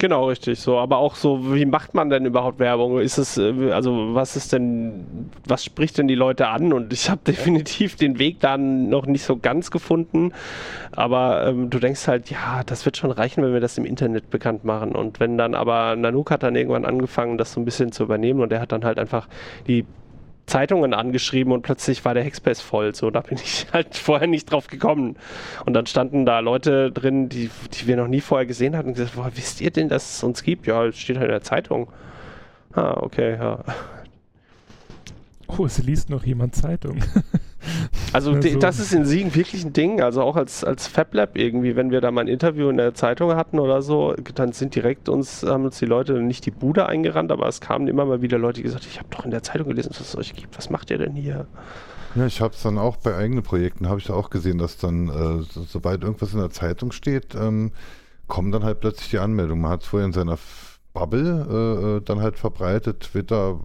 Genau, 0.00 0.28
richtig. 0.28 0.60
So, 0.60 0.78
aber 0.78 0.98
auch 0.98 1.16
so, 1.16 1.52
wie 1.54 1.64
macht 1.66 1.92
man 1.92 2.08
denn 2.08 2.24
überhaupt 2.24 2.60
Werbung? 2.60 3.00
Ist 3.00 3.18
es, 3.18 3.36
äh, 3.36 3.72
also 3.72 4.14
was 4.14 4.36
ist 4.36 4.52
denn, 4.52 5.28
was 5.44 5.64
spricht 5.64 5.98
denn 5.98 6.06
die 6.06 6.14
Leute 6.14 6.46
an? 6.48 6.72
Und 6.72 6.92
ich 6.92 7.10
habe 7.10 7.20
definitiv 7.26 7.96
den 7.96 8.20
Weg 8.20 8.38
dann 8.38 8.88
noch 8.88 9.06
nicht 9.06 9.24
so 9.24 9.36
ganz 9.36 9.72
gefunden. 9.72 10.32
Aber 10.92 11.48
ähm, 11.48 11.68
du 11.68 11.80
denkst 11.80 12.06
halt, 12.06 12.30
ja, 12.30 12.62
das 12.64 12.84
wird 12.84 12.96
schon 12.96 13.10
reichen, 13.10 13.42
wenn 13.42 13.52
wir 13.52 13.60
das 13.60 13.76
im 13.76 13.84
Internet 13.84 14.30
bekannt 14.30 14.64
machen. 14.64 14.92
Und 14.92 15.18
wenn 15.18 15.36
dann 15.36 15.54
aber 15.54 15.96
Nanook 15.96 16.30
hat 16.30 16.44
dann 16.44 16.54
irgendwann 16.54 16.84
angefangen, 16.84 17.36
das 17.36 17.52
so 17.52 17.60
ein 17.60 17.64
bisschen 17.64 17.90
zu 17.90 18.04
übernehmen 18.04 18.40
und 18.40 18.52
er 18.52 18.60
hat 18.60 18.70
dann 18.70 18.84
halt 18.84 19.00
einfach 19.00 19.26
die 19.66 19.84
Zeitungen 20.48 20.94
angeschrieben 20.94 21.52
und 21.52 21.62
plötzlich 21.62 22.04
war 22.04 22.14
der 22.14 22.24
Hackspace 22.24 22.60
voll. 22.60 22.94
So, 22.94 23.10
da 23.10 23.20
bin 23.20 23.38
ich 23.38 23.66
halt 23.72 23.94
vorher 23.96 24.26
nicht 24.26 24.50
drauf 24.50 24.66
gekommen. 24.66 25.16
Und 25.64 25.74
dann 25.74 25.86
standen 25.86 26.26
da 26.26 26.40
Leute 26.40 26.90
drin, 26.90 27.28
die, 27.28 27.50
die 27.72 27.86
wir 27.86 27.96
noch 27.96 28.08
nie 28.08 28.20
vorher 28.20 28.46
gesehen 28.46 28.76
hatten 28.76 28.88
und 28.88 28.94
gesagt, 28.94 29.16
woher 29.16 29.36
wisst 29.36 29.60
ihr 29.60 29.70
denn, 29.70 29.88
dass 29.88 30.16
es 30.16 30.24
uns 30.24 30.42
gibt? 30.42 30.66
Ja, 30.66 30.86
es 30.86 30.98
steht 30.98 31.16
halt 31.16 31.26
in 31.26 31.32
der 31.32 31.42
Zeitung. 31.42 31.88
Ah, 32.72 32.98
okay, 33.00 33.36
ja. 33.36 33.64
Oh, 35.46 35.64
es 35.64 35.78
liest 35.82 36.10
noch 36.10 36.24
jemand 36.24 36.54
Zeitung. 36.54 36.98
Also 38.12 38.32
also 38.32 38.58
das 38.58 38.78
ist 38.78 38.92
in 38.92 39.04
Siegen 39.04 39.34
wirklich 39.34 39.64
ein 39.64 39.72
Ding. 39.72 40.00
Also 40.00 40.22
auch 40.22 40.36
als, 40.36 40.64
als 40.64 40.86
FabLab 40.86 41.36
irgendwie, 41.36 41.76
wenn 41.76 41.90
wir 41.90 42.00
da 42.00 42.10
mal 42.10 42.22
ein 42.22 42.28
Interview 42.28 42.68
in 42.68 42.76
der 42.76 42.94
Zeitung 42.94 43.34
hatten 43.34 43.58
oder 43.58 43.82
so, 43.82 44.14
dann 44.34 44.52
sind 44.52 44.74
direkt 44.74 45.08
uns, 45.08 45.42
haben 45.42 45.64
uns 45.64 45.78
die 45.78 45.86
Leute 45.86 46.14
nicht 46.14 46.46
die 46.46 46.50
Bude 46.50 46.86
eingerannt, 46.86 47.32
aber 47.32 47.46
es 47.48 47.60
kamen 47.60 47.88
immer 47.88 48.04
mal 48.04 48.22
wieder 48.22 48.38
Leute, 48.38 48.56
die 48.56 48.62
gesagt 48.62 48.86
ich 48.86 48.98
habe 48.98 49.08
doch 49.10 49.24
in 49.24 49.30
der 49.30 49.42
Zeitung 49.42 49.68
gelesen, 49.68 49.90
was 49.90 50.00
es 50.00 50.16
euch 50.16 50.34
gibt. 50.34 50.56
Was 50.56 50.70
macht 50.70 50.90
ihr 50.90 50.98
denn 50.98 51.14
hier? 51.14 51.46
Ja, 52.14 52.26
ich 52.26 52.40
habe 52.40 52.54
es 52.54 52.62
dann 52.62 52.78
auch 52.78 52.96
bei 52.96 53.14
eigenen 53.14 53.42
Projekten, 53.42 53.88
habe 53.88 54.00
ich 54.00 54.06
da 54.06 54.14
auch 54.14 54.30
gesehen, 54.30 54.58
dass 54.58 54.78
dann, 54.78 55.08
äh, 55.08 55.42
so, 55.42 55.62
sobald 55.62 56.02
irgendwas 56.02 56.32
in 56.32 56.40
der 56.40 56.50
Zeitung 56.50 56.92
steht, 56.92 57.34
ähm, 57.34 57.72
kommen 58.26 58.52
dann 58.52 58.64
halt 58.64 58.80
plötzlich 58.80 59.10
die 59.10 59.18
Anmeldungen. 59.18 59.62
Man 59.62 59.72
hat 59.72 59.82
es 59.82 59.88
vorher 59.88 60.06
in 60.06 60.12
seiner 60.12 60.38
Bubble 60.92 61.46
äh, 61.50 61.96
äh, 61.96 62.00
dann 62.00 62.20
halt 62.20 62.38
verbreitet, 62.38 63.00
Twitter, 63.00 63.60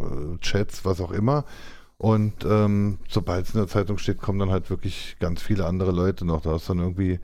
äh, 0.00 0.38
Chats, 0.40 0.84
was 0.84 1.00
auch 1.00 1.12
immer. 1.12 1.44
Und 1.98 2.44
ähm, 2.44 2.98
sobald 3.08 3.46
es 3.46 3.54
in 3.54 3.60
der 3.60 3.68
Zeitung 3.68 3.98
steht, 3.98 4.18
kommen 4.18 4.38
dann 4.38 4.50
halt 4.50 4.68
wirklich 4.68 5.16
ganz 5.18 5.42
viele 5.42 5.64
andere 5.64 5.92
Leute 5.92 6.24
noch. 6.26 6.42
Da 6.42 6.56
ist 6.56 6.68
dann 6.68 6.78
irgendwie 6.78 7.20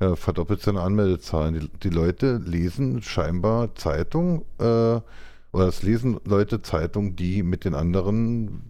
ja, 0.00 0.14
verdoppelt 0.14 0.60
seine 0.60 0.82
Anmeldezahlen. 0.82 1.54
Die, 1.54 1.68
die, 1.82 1.94
Leute 1.94 2.40
lesen 2.44 3.02
scheinbar 3.02 3.74
Zeitung 3.74 4.44
äh, 4.58 5.00
oder 5.52 5.68
es 5.68 5.82
lesen 5.82 6.20
Leute 6.24 6.62
Zeitung, 6.62 7.16
die 7.16 7.42
mit 7.42 7.64
den 7.64 7.74
anderen 7.74 8.62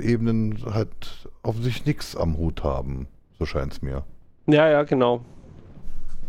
Ebenen 0.00 0.64
halt 0.66 1.28
offensichtlich 1.42 1.86
nichts 1.86 2.16
am 2.16 2.36
Hut 2.36 2.64
haben. 2.64 3.06
So 3.38 3.46
scheint 3.46 3.72
es 3.72 3.82
mir. 3.82 4.04
Ja, 4.46 4.68
ja, 4.68 4.82
genau 4.82 5.24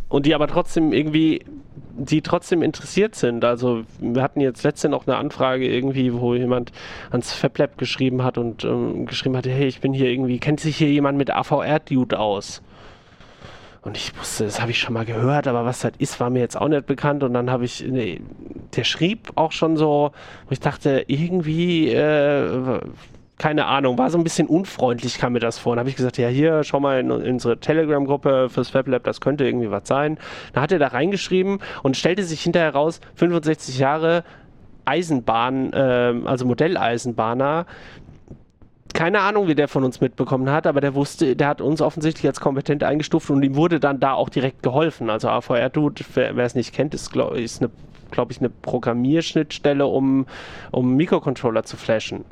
und 0.09 0.25
die 0.25 0.35
aber 0.35 0.47
trotzdem 0.47 0.91
irgendwie, 0.91 1.45
die 1.97 2.21
trotzdem 2.21 2.61
interessiert 2.61 3.15
sind. 3.15 3.45
Also 3.45 3.83
wir 3.99 4.21
hatten 4.21 4.41
jetzt 4.41 4.63
letzte 4.63 4.89
noch 4.89 5.07
eine 5.07 5.17
Anfrage 5.17 5.67
irgendwie, 5.67 6.13
wo 6.13 6.33
jemand 6.33 6.71
ans 7.11 7.31
FabLab 7.33 7.77
geschrieben 7.77 8.23
hat 8.23 8.37
und 8.37 8.63
ähm, 8.63 9.05
geschrieben 9.05 9.37
hat, 9.37 9.45
hey, 9.47 9.67
ich 9.67 9.79
bin 9.79 9.93
hier 9.93 10.07
irgendwie, 10.07 10.39
kennt 10.39 10.59
sich 10.59 10.77
hier 10.77 10.89
jemand 10.89 11.17
mit 11.17 11.29
AVR-Dude 11.31 12.19
aus? 12.19 12.61
Und 13.81 13.95
ich 13.95 14.17
wusste, 14.19 14.43
das 14.43 14.59
habe 14.59 14.71
ich 14.71 14.79
schon 14.79 14.93
mal 14.93 15.05
gehört, 15.05 15.47
aber 15.47 15.63
was 15.63 15.79
das 15.79 15.93
ist, 15.99 16.19
war 16.19 16.29
mir 16.29 16.39
jetzt 16.39 16.59
auch 16.59 16.67
nicht 16.67 16.85
bekannt. 16.85 17.23
Und 17.23 17.33
dann 17.33 17.49
habe 17.49 17.63
ich, 17.63 17.85
nee, 17.87 18.19
der 18.75 18.83
schrieb 18.83 19.31
auch 19.35 19.53
schon 19.53 19.77
so, 19.77 20.11
wo 20.45 20.51
ich 20.51 20.59
dachte, 20.59 21.05
irgendwie 21.07 21.89
äh, 21.89 22.81
keine 23.39 23.65
Ahnung, 23.65 23.97
war 23.97 24.11
so 24.11 24.17
ein 24.17 24.23
bisschen 24.23 24.47
unfreundlich, 24.47 25.17
kam 25.17 25.33
mir 25.33 25.39
das 25.39 25.57
vor. 25.57 25.71
Und 25.71 25.79
habe 25.79 25.89
ich 25.89 25.95
gesagt, 25.95 26.17
ja, 26.17 26.27
hier, 26.27 26.63
schau 26.63 26.79
mal 26.79 26.99
in, 26.99 27.09
in 27.09 27.33
unsere 27.33 27.57
Telegram-Gruppe 27.57 28.49
fürs 28.49 28.69
FabLab, 28.69 29.03
das 29.05 29.21
könnte 29.21 29.45
irgendwie 29.45 29.71
was 29.71 29.87
sein. 29.87 30.19
Dann 30.53 30.61
hat 30.61 30.71
er 30.71 30.79
da 30.79 30.87
reingeschrieben 30.87 31.59
und 31.81 31.97
stellte 31.97 32.23
sich 32.23 32.41
hinterher 32.41 32.75
raus, 32.75 32.99
65 33.15 33.79
Jahre 33.79 34.25
Eisenbahn, 34.83 35.71
äh, 35.71 36.15
also 36.25 36.45
Modelleisenbahner, 36.45 37.65
keine 38.93 39.21
Ahnung, 39.21 39.47
wie 39.47 39.55
der 39.55 39.69
von 39.69 39.85
uns 39.85 40.01
mitbekommen 40.01 40.49
hat, 40.49 40.67
aber 40.67 40.81
der 40.81 40.93
wusste, 40.95 41.35
der 41.35 41.47
hat 41.47 41.61
uns 41.61 41.81
offensichtlich 41.81 42.27
als 42.27 42.41
kompetent 42.41 42.83
eingestuft 42.83 43.29
und 43.29 43.41
ihm 43.43 43.55
wurde 43.55 43.79
dann 43.79 44.01
da 44.01 44.13
auch 44.13 44.29
direkt 44.29 44.63
geholfen. 44.63 45.09
Also 45.09 45.29
AVR-Dude, 45.29 46.03
wer, 46.15 46.35
wer 46.35 46.45
es 46.45 46.55
nicht 46.55 46.73
kennt, 46.73 46.93
ist, 46.93 47.11
glaube 47.11 47.39
ich, 47.39 47.61
eine, 47.61 47.69
glaub 48.11 48.31
ich, 48.31 48.39
eine 48.39 48.49
Programmierschnittstelle, 48.49 49.85
um, 49.85 50.25
um 50.71 50.95
Mikrocontroller 50.95 51.63
zu 51.63 51.77
flashen. 51.77 52.25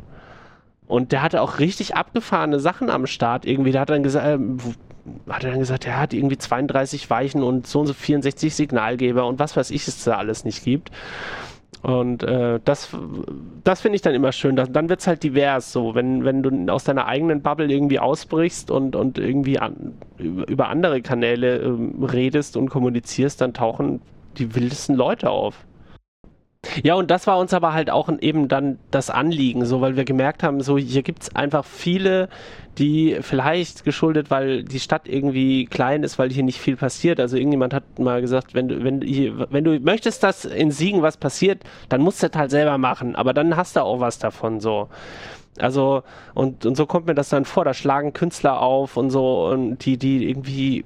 Und 0.88 1.12
der 1.12 1.22
hatte 1.22 1.42
auch 1.42 1.60
richtig 1.60 1.96
abgefahrene 1.96 2.60
Sachen 2.60 2.90
am 2.90 3.08
Start 3.08 3.46
irgendwie. 3.46 3.72
Der 3.72 3.82
hat 3.82 3.90
dann 3.90 4.04
gesagt, 4.04 4.26
äh, 4.26 4.40
hat 5.30 5.44
er 5.44 5.52
dann 5.52 5.60
gesagt, 5.60 5.86
er 5.86 6.00
hat 6.00 6.14
irgendwie 6.14 6.38
32 6.38 7.10
Weichen 7.10 7.44
und 7.44 7.68
so 7.68 7.82
und 7.82 7.88
so 7.88 7.94
64 7.94 8.56
Signalgeber 8.56 9.26
und 9.26 9.40
was 9.40 9.56
weiß 9.56 9.72
ich, 9.72 9.88
es 9.88 10.04
da 10.04 10.18
alles 10.18 10.46
nicht 10.46 10.64
gibt. 10.64 10.92
Und 11.84 12.24
äh, 12.24 12.60
das, 12.64 12.90
das 13.64 13.82
finde 13.82 13.98
ich 13.98 14.02
dann 14.02 14.16
immer 14.16 14.32
schön. 14.32 14.56
Das, 14.56 14.72
dann 14.72 14.90
wird 14.90 15.02
es 15.02 15.08
halt 15.08 15.24
divers, 15.24 15.72
so, 15.72 15.94
wenn, 15.94 16.26
wenn 16.26 16.42
du 16.42 16.72
aus 16.72 16.84
deiner 16.84 17.06
eigenen 17.06 17.42
Bubble 17.42 17.72
irgendwie 17.72 18.00
ausbrichst 18.00 18.72
und, 18.72 18.96
und 18.96 19.18
irgendwie 19.18 19.60
an, 19.60 19.94
über 20.18 20.70
andere 20.70 21.02
Kanäle 21.02 21.58
ähm, 21.58 22.04
redest 22.04 22.58
und 22.58 22.70
kommunizierst, 22.70 23.42
dann 23.42 23.54
tauchen 23.54 24.02
die 24.38 24.56
wildesten 24.56 24.96
Leute 24.96 25.30
auf. 25.30 25.66
Ja, 26.84 26.96
und 26.96 27.12
das 27.12 27.28
war 27.28 27.38
uns 27.38 27.54
aber 27.54 27.74
halt 27.74 27.90
auch 27.90 28.10
eben 28.20 28.48
dann 28.48 28.80
das 28.92 29.10
Anliegen, 29.10 29.66
so 29.66 29.80
weil 29.82 29.96
wir 29.96 30.06
gemerkt 30.06 30.44
haben, 30.44 30.62
so 30.62 30.78
hier 30.78 31.04
gibt 31.04 31.24
es 31.24 31.36
einfach 31.36 31.64
viele, 31.66 32.30
die 32.78 33.18
vielleicht 33.22 33.84
geschuldet, 33.84 34.30
weil 34.30 34.64
die 34.64 34.80
Stadt 34.80 35.08
irgendwie 35.08 35.66
klein 35.66 36.04
ist, 36.04 36.20
weil 36.20 36.32
hier 36.32 36.44
nicht 36.44 36.60
viel 36.60 36.76
passiert. 36.76 37.20
Also 37.20 37.38
irgendjemand 37.38 37.74
hat 37.74 38.00
mal 38.00 38.22
gesagt, 38.22 38.54
wenn 38.54 38.68
du, 38.68 38.84
wenn, 38.84 39.02
wenn 39.02 39.64
du 39.64 39.80
möchtest, 39.80 40.24
dass 40.24 40.46
in 40.46 40.72
Siegen 40.72 41.02
was 41.02 41.18
passiert, 41.18 41.64
dann 41.90 42.02
musst 42.02 42.22
du 42.22 42.30
das 42.30 42.38
halt 42.38 42.52
selber 42.52 42.78
machen, 42.78 43.16
aber 43.16 43.34
dann 43.34 43.56
hast 43.56 43.76
du 43.76 43.82
auch 43.82 44.00
was 44.00 44.20
davon 44.20 44.60
so. 44.60 44.90
Also, 45.60 46.04
und, 46.36 46.66
und 46.66 46.76
so 46.78 46.86
kommt 46.86 47.08
mir 47.08 47.16
das 47.16 47.30
dann 47.30 47.46
vor, 47.46 47.66
da 47.66 47.74
schlagen 47.74 48.14
Künstler 48.14 48.62
auf 48.62 48.96
und 48.96 49.10
so, 49.10 49.48
und 49.48 49.86
die, 49.86 49.98
die 49.98 50.30
irgendwie 50.30 50.86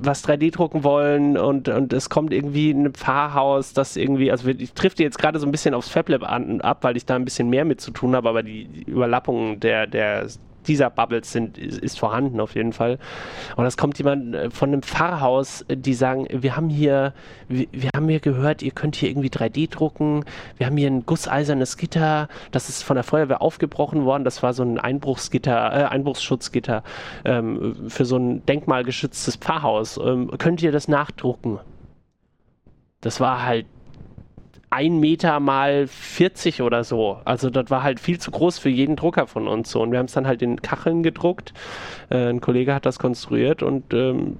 was 0.00 0.26
3D 0.26 0.52
drucken 0.52 0.84
wollen 0.84 1.36
und, 1.36 1.68
und 1.68 1.92
es 1.92 2.08
kommt 2.08 2.32
irgendwie 2.32 2.70
ein 2.70 2.92
Pfarrhaus, 2.92 3.72
das 3.72 3.96
irgendwie, 3.96 4.30
also 4.30 4.48
ich 4.48 4.72
trifft 4.72 5.00
jetzt 5.00 5.18
gerade 5.18 5.38
so 5.38 5.46
ein 5.46 5.52
bisschen 5.52 5.74
aufs 5.74 5.88
FabLab 5.88 6.22
an, 6.22 6.60
ab, 6.60 6.78
weil 6.82 6.96
ich 6.96 7.06
da 7.06 7.16
ein 7.16 7.24
bisschen 7.24 7.50
mehr 7.50 7.64
mit 7.64 7.80
zu 7.80 7.90
tun 7.90 8.16
habe, 8.16 8.28
aber 8.28 8.42
die, 8.42 8.84
Überlappungen 8.86 9.60
der, 9.60 9.86
der 9.86 10.26
dieser 10.68 10.90
Bubbles 10.90 11.32
sind, 11.32 11.58
ist, 11.58 11.98
vorhanden 11.98 12.40
auf 12.40 12.54
jeden 12.54 12.72
Fall. 12.72 12.98
Und 13.56 13.66
es 13.66 13.76
kommt 13.76 13.98
jemand 13.98 14.34
äh, 14.34 14.50
von 14.50 14.70
einem 14.70 14.82
Pfarrhaus, 14.82 15.62
äh, 15.68 15.76
die 15.76 15.94
sagen, 15.94 16.26
wir 16.30 16.56
haben 16.56 16.68
hier, 16.68 17.14
wir, 17.48 17.90
haben 17.94 18.08
hier 18.08 18.20
gehört, 18.20 18.62
ihr 18.62 18.72
könnt 18.72 18.96
hier 18.96 19.08
irgendwie 19.08 19.28
3D 19.28 19.70
drucken, 19.70 20.24
wir 20.58 20.66
haben 20.66 20.76
hier 20.76 20.90
ein 20.90 21.06
gusseisernes 21.06 21.76
Gitter, 21.76 22.28
das 22.50 22.68
ist 22.68 22.82
von 22.82 22.96
der 22.96 23.04
Feuerwehr 23.04 23.42
aufgebrochen 23.42 24.04
worden, 24.04 24.24
das 24.24 24.42
war 24.42 24.52
so 24.52 24.62
ein 24.62 24.78
Einbruchsgitter, 24.78 25.52
äh, 25.52 25.84
Einbruchsschutzgitter 25.84 26.82
ähm, 27.24 27.88
für 27.88 28.04
so 28.04 28.16
ein 28.16 28.44
denkmalgeschütztes 28.46 29.36
Pfarrhaus. 29.36 29.98
Ähm, 29.98 30.30
könnt 30.38 30.62
ihr 30.62 30.72
das 30.72 30.88
nachdrucken? 30.88 31.58
Das 33.00 33.18
war 33.18 33.44
halt 33.44 33.66
ein 34.72 34.98
Meter 34.98 35.38
mal 35.38 35.86
40 35.86 36.62
oder 36.62 36.82
so. 36.82 37.18
Also 37.24 37.50
das 37.50 37.70
war 37.70 37.82
halt 37.82 38.00
viel 38.00 38.18
zu 38.18 38.30
groß 38.30 38.58
für 38.58 38.70
jeden 38.70 38.96
Drucker 38.96 39.26
von 39.26 39.46
uns 39.46 39.70
so. 39.70 39.82
Und 39.82 39.92
wir 39.92 39.98
haben 39.98 40.06
es 40.06 40.12
dann 40.12 40.26
halt 40.26 40.40
in 40.40 40.62
Kacheln 40.62 41.02
gedruckt. 41.02 41.52
Äh, 42.08 42.30
ein 42.30 42.40
Kollege 42.40 42.74
hat 42.74 42.86
das 42.86 42.98
konstruiert 42.98 43.62
und 43.62 43.92
ähm, 43.92 44.38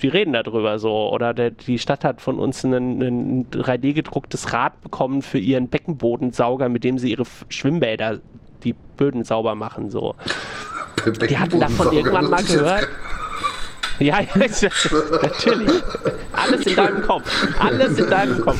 die 0.00 0.08
reden 0.08 0.34
darüber 0.34 0.78
so. 0.78 1.10
Oder 1.10 1.32
der, 1.32 1.52
die 1.52 1.78
Stadt 1.78 2.04
hat 2.04 2.20
von 2.20 2.38
uns 2.38 2.62
ein, 2.64 2.74
ein 2.74 3.50
3D 3.50 3.94
gedrucktes 3.94 4.52
Rad 4.52 4.80
bekommen 4.82 5.22
für 5.22 5.38
ihren 5.38 5.68
Beckenbodensauger, 5.68 6.68
mit 6.68 6.84
dem 6.84 6.98
sie 6.98 7.10
ihre 7.10 7.24
Schwimmbäder, 7.48 8.20
die 8.62 8.74
Böden 8.98 9.24
sauber 9.24 9.54
machen 9.54 9.90
so. 9.90 10.14
Die 11.30 11.38
hatten 11.38 11.60
davon 11.60 11.92
irgendwann 11.92 12.28
mal 12.28 12.42
gehört. 12.42 12.88
Ja, 14.08 14.20
ja 14.20 14.28
natürlich. 14.36 15.82
Alles 16.32 16.66
in 16.66 16.76
deinem 16.76 17.02
Kopf. 17.02 17.30
Alles 17.58 17.98
in 17.98 18.08
deinem 18.08 18.40
Kopf. 18.40 18.58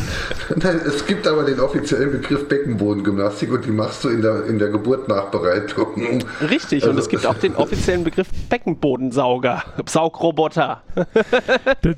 Nein, 0.57 0.81
es 0.85 1.07
gibt 1.07 1.27
aber 1.27 1.45
den 1.45 1.61
offiziellen 1.61 2.11
Begriff 2.11 2.49
Beckenbodengymnastik 2.49 3.53
und 3.53 3.65
die 3.65 3.71
machst 3.71 4.03
du 4.03 4.09
in 4.09 4.23
der, 4.23 4.47
in 4.47 4.59
der 4.59 4.69
Geburtnachbereitung. 4.69 6.25
Richtig, 6.51 6.83
also, 6.83 6.91
und 6.91 6.99
es 6.99 7.09
gibt 7.09 7.25
auch 7.25 7.39
den 7.39 7.55
offiziellen 7.55 8.03
Begriff 8.03 8.29
Beckenbodensauger, 8.49 9.65
Saugroboter. 9.87 10.83
Das, 11.83 11.97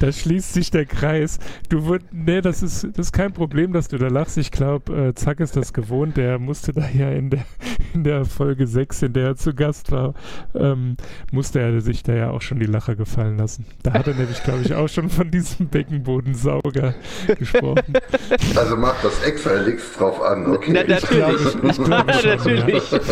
da 0.00 0.12
schließt 0.12 0.54
sich 0.54 0.70
der 0.70 0.86
Kreis. 0.86 1.38
Du 1.68 1.86
würd, 1.86 2.02
nee, 2.10 2.40
das 2.40 2.62
ist, 2.62 2.84
das 2.96 3.06
ist 3.06 3.12
kein 3.12 3.32
Problem, 3.32 3.72
dass 3.72 3.88
du 3.88 3.98
da 3.98 4.08
lachst. 4.08 4.38
Ich 4.38 4.50
glaube, 4.50 5.10
äh, 5.10 5.14
Zack 5.14 5.40
ist 5.40 5.56
das 5.56 5.72
gewohnt. 5.72 6.16
Der 6.16 6.38
musste 6.38 6.72
da 6.72 6.88
ja 6.92 7.10
in 7.10 7.30
der, 7.30 7.44
in 7.94 8.04
der 8.04 8.24
Folge 8.24 8.66
6, 8.66 9.02
in 9.02 9.12
der 9.12 9.28
er 9.28 9.36
zu 9.36 9.54
Gast 9.54 9.92
war, 9.92 10.14
ähm, 10.54 10.96
musste 11.30 11.60
er 11.60 11.80
sich 11.80 12.02
da 12.02 12.12
ja 12.14 12.30
auch 12.30 12.42
schon 12.42 12.58
die 12.58 12.66
Lacher 12.66 12.94
gefallen 12.94 13.38
lassen. 13.38 13.66
Da 13.82 13.92
hat 13.92 14.06
er 14.06 14.14
nämlich, 14.14 14.42
glaube 14.42 14.62
ich, 14.62 14.74
auch 14.74 14.88
schon 14.88 15.08
von 15.10 15.30
diesem 15.30 15.68
Beckenbodensauger 15.68 16.94
gesprochen. 17.38 17.94
Also 18.56 18.76
macht 18.76 19.04
das 19.04 19.22
extra 19.24 19.60
nichts 19.62 19.96
drauf 19.96 20.20
an, 20.22 20.46
okay? 20.46 20.72
Na, 20.72 20.84
natürlich. 20.84 21.44
Ich 21.44 21.60
glaub, 21.60 21.64
ich 21.64 21.84
glaub 21.84 22.14
schon, 22.14 22.30
natürlich. 22.30 22.82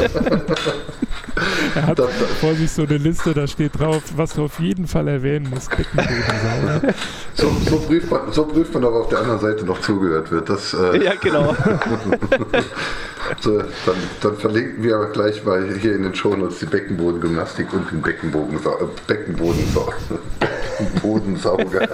Ja. 1.40 1.82
er 1.82 1.86
hat 1.86 1.98
das, 1.98 2.10
vor 2.40 2.54
sich 2.54 2.70
so 2.70 2.82
eine 2.82 2.96
Liste, 2.96 3.32
da 3.32 3.46
steht 3.46 3.78
drauf, 3.78 4.02
was 4.16 4.34
du 4.34 4.44
auf 4.44 4.58
jeden 4.60 4.86
Fall 4.86 5.08
erwähnen 5.08 5.48
musst, 5.48 5.70
Beckenbodensauger. 5.70 6.94
So, 7.34 7.50
so, 7.68 7.78
prüft 7.78 8.10
man, 8.10 8.32
so 8.32 8.44
prüft 8.44 8.74
man, 8.74 8.84
ob 8.84 8.94
auf 8.94 9.08
der 9.08 9.20
anderen 9.20 9.40
Seite 9.40 9.64
noch 9.64 9.80
zugehört 9.80 10.30
wird. 10.30 10.48
Das, 10.48 10.74
äh, 10.74 11.04
ja, 11.04 11.14
genau. 11.14 11.54
so, 13.40 13.58
dann, 13.58 13.96
dann, 14.20 14.36
verlinken 14.36 14.69
wir 14.78 14.96
aber 14.96 15.12
gleich 15.12 15.44
mal 15.44 15.78
hier 15.78 15.94
in 15.94 16.02
den 16.02 16.14
Shownotes 16.14 16.58
die 16.60 16.66
Beckenbodengymnastik 16.66 17.72
und 17.72 17.90
den 17.90 18.02
Beckenbodensauger. 18.02 18.90
Beckenbodensauger. 19.06 19.94
Beckenbodensauger. 20.78 21.88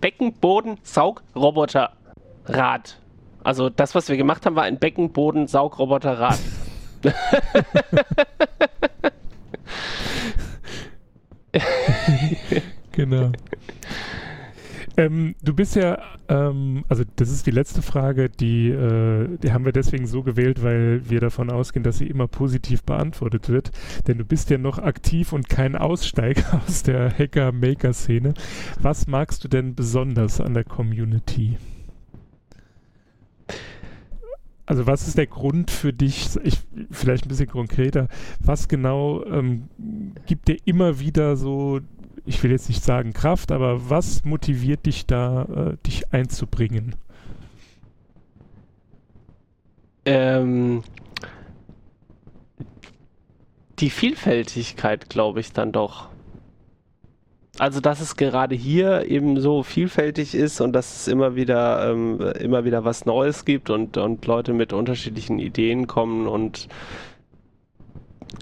Beckenbodensaugroboterrad. 0.00 2.98
Also 3.42 3.70
das, 3.70 3.94
was 3.94 4.08
wir 4.08 4.16
gemacht 4.16 4.44
haben, 4.46 4.56
war 4.56 4.64
ein 4.64 4.78
Beckenbodensaugroboterrad. 4.78 6.38
genau. 12.92 13.32
Ähm, 14.96 15.34
du 15.42 15.54
bist 15.54 15.76
ja, 15.76 15.98
ähm, 16.28 16.84
also 16.88 17.04
das 17.16 17.30
ist 17.30 17.46
die 17.46 17.50
letzte 17.50 17.82
Frage, 17.82 18.28
die, 18.28 18.70
äh, 18.70 19.38
die 19.38 19.52
haben 19.52 19.64
wir 19.64 19.72
deswegen 19.72 20.06
so 20.06 20.22
gewählt, 20.22 20.62
weil 20.62 21.08
wir 21.08 21.20
davon 21.20 21.50
ausgehen, 21.50 21.82
dass 21.84 21.98
sie 21.98 22.06
immer 22.06 22.26
positiv 22.26 22.82
beantwortet 22.82 23.48
wird. 23.48 23.70
Denn 24.06 24.18
du 24.18 24.24
bist 24.24 24.50
ja 24.50 24.58
noch 24.58 24.78
aktiv 24.78 25.32
und 25.32 25.48
kein 25.48 25.76
Aussteiger 25.76 26.62
aus 26.66 26.82
der 26.82 27.16
Hacker-Maker-Szene. 27.16 28.34
Was 28.80 29.06
magst 29.06 29.44
du 29.44 29.48
denn 29.48 29.74
besonders 29.74 30.40
an 30.40 30.54
der 30.54 30.64
Community? 30.64 31.56
Also 34.70 34.86
was 34.86 35.08
ist 35.08 35.18
der 35.18 35.26
Grund 35.26 35.68
für 35.72 35.92
dich, 35.92 36.28
ich, 36.44 36.60
vielleicht 36.92 37.24
ein 37.26 37.28
bisschen 37.28 37.48
konkreter, 37.48 38.06
was 38.38 38.68
genau 38.68 39.24
ähm, 39.24 39.64
gibt 40.26 40.46
dir 40.46 40.58
immer 40.64 41.00
wieder 41.00 41.34
so, 41.34 41.80
ich 42.26 42.42
will 42.42 42.50
jetzt 42.50 42.68
nicht 42.68 42.82
sagen 42.82 43.12
Kraft, 43.12 43.52
aber 43.52 43.90
was 43.90 44.24
motiviert 44.24 44.86
dich 44.86 45.06
da, 45.06 45.42
äh, 45.44 45.76
dich 45.86 46.12
einzubringen? 46.12 46.94
Ähm, 50.04 50.82
die 53.78 53.90
Vielfältigkeit, 53.90 55.10
glaube 55.10 55.40
ich, 55.40 55.52
dann 55.52 55.72
doch 55.72 56.08
also 57.60 57.80
dass 57.80 58.00
es 58.00 58.16
gerade 58.16 58.54
hier 58.54 59.10
eben 59.10 59.38
so 59.38 59.62
vielfältig 59.62 60.34
ist 60.34 60.62
und 60.62 60.72
dass 60.72 60.96
es 61.02 61.08
immer 61.08 61.34
wieder 61.36 61.90
ähm, 61.90 62.18
immer 62.40 62.64
wieder 62.64 62.86
was 62.86 63.04
Neues 63.04 63.44
gibt 63.44 63.68
und, 63.68 63.98
und 63.98 64.24
Leute 64.24 64.54
mit 64.54 64.72
unterschiedlichen 64.72 65.38
Ideen 65.38 65.86
kommen 65.86 66.26
und 66.26 66.68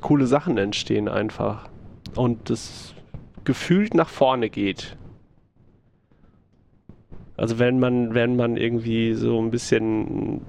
coole 0.03 0.27
Sachen 0.29 0.57
entstehen 0.57 1.09
einfach. 1.09 1.69
Und 2.15 2.49
es 2.51 2.95
gefühlt 3.49 3.95
nach 3.95 4.11
vorne 4.11 4.51
geht. 4.51 4.95
Also 7.39 7.59
wenn 7.59 7.81
man, 7.81 8.13
wenn 8.13 8.37
man 8.37 8.59
irgendwie 8.59 9.15
so 9.15 9.41
ein 9.41 9.51
bisschen 9.51 10.43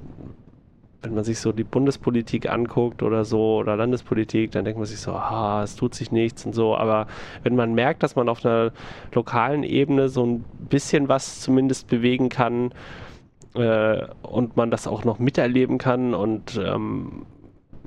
wenn 1.02 1.14
man 1.16 1.24
sich 1.24 1.40
so 1.40 1.54
die 1.54 1.64
Bundespolitik 1.64 2.50
anguckt 2.50 3.04
oder 3.04 3.24
so 3.24 3.60
oder 3.60 3.78
Landespolitik, 3.78 4.52
dann 4.52 4.66
denkt 4.66 4.78
man 4.78 4.86
sich 4.86 5.00
so, 5.00 5.14
ah, 5.14 5.64
es 5.64 5.78
tut 5.78 5.96
sich 5.96 6.12
nichts 6.12 6.46
und 6.46 6.54
so. 6.54 6.76
Aber 6.76 7.08
wenn 7.44 7.56
man 7.56 7.74
merkt, 7.74 8.04
dass 8.04 8.18
man 8.18 8.28
auf 8.28 8.46
einer 8.46 8.74
lokalen 9.14 9.64
Ebene 9.64 10.10
so 10.10 10.26
ein 10.26 10.44
bisschen 10.70 11.08
was 11.08 11.40
zumindest 11.40 11.88
bewegen 11.88 12.28
kann 12.28 12.74
äh, 13.56 14.08
und 14.24 14.58
man 14.58 14.72
das 14.72 14.88
auch 14.88 15.06
noch 15.06 15.20
miterleben 15.20 15.78
kann 15.78 16.14
und 16.14 16.60
ähm, 16.62 17.26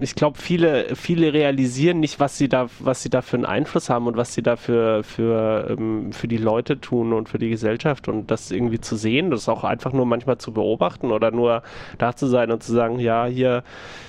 ich 0.00 0.14
glaube, 0.14 0.38
viele, 0.38 0.96
viele 0.96 1.32
realisieren 1.32 2.00
nicht, 2.00 2.18
was 2.18 2.38
sie 2.38 2.48
da, 2.48 2.68
was 2.78 3.02
sie 3.02 3.10
da 3.10 3.20
für 3.20 3.36
einen 3.36 3.44
Einfluss 3.44 3.90
haben 3.90 4.06
und 4.06 4.16
was 4.16 4.32
sie 4.32 4.42
da 4.42 4.56
für, 4.56 5.02
für, 5.02 5.68
ähm, 5.70 6.12
für 6.12 6.28
die 6.28 6.38
Leute 6.38 6.80
tun 6.80 7.12
und 7.12 7.28
für 7.28 7.38
die 7.38 7.50
Gesellschaft 7.50 8.08
und 8.08 8.30
das 8.30 8.50
irgendwie 8.50 8.80
zu 8.80 8.96
sehen, 8.96 9.30
das 9.30 9.48
auch 9.48 9.64
einfach 9.64 9.92
nur 9.92 10.06
manchmal 10.06 10.38
zu 10.38 10.52
beobachten 10.52 11.12
oder 11.12 11.30
nur 11.30 11.62
da 11.98 12.16
zu 12.16 12.26
sein 12.26 12.50
und 12.50 12.62
zu 12.62 12.72
sagen, 12.72 12.98
ja, 12.98 13.26
hier, 13.26 13.64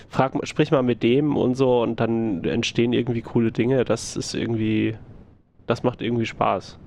frag, 0.09 0.33
sprich 0.47 0.71
mal 0.71 0.83
mit 0.83 1.03
dem 1.03 1.35
und 1.35 1.55
so 1.55 1.81
und 1.81 1.99
dann 1.99 2.43
entstehen 2.45 2.93
irgendwie 2.93 3.21
coole 3.21 3.51
Dinge. 3.51 3.83
Das 3.83 4.15
ist 4.15 4.33
irgendwie, 4.35 4.95
das 5.67 5.83
macht 5.83 6.01
irgendwie 6.01 6.25
Spaß. 6.25 6.79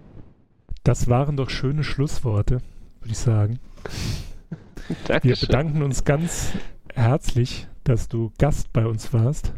Das 0.85 1.09
waren 1.09 1.37
doch 1.37 1.51
schöne 1.51 1.85
Schlussworte, 1.85 2.61
würde 3.01 3.13
ich 3.13 3.19
sagen. 3.19 3.59
Wir 5.23 5.37
bedanken 5.37 5.83
uns 5.83 6.05
ganz 6.05 6.53
herzlich 6.97 7.69
dass 7.87 8.09
du 8.09 8.33
Gast 8.39 8.73
bei 8.73 8.87
uns 8.87 9.13
warst, 9.13 9.53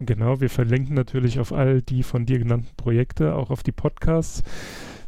Genau, 0.00 0.40
wir 0.40 0.48
verlinken 0.48 0.94
natürlich 0.94 1.38
auf 1.40 1.52
all 1.52 1.82
die 1.82 2.02
von 2.02 2.24
dir 2.24 2.38
genannten 2.38 2.74
Projekte, 2.76 3.34
auch 3.34 3.50
auf 3.50 3.62
die 3.62 3.72
Podcasts. 3.72 4.42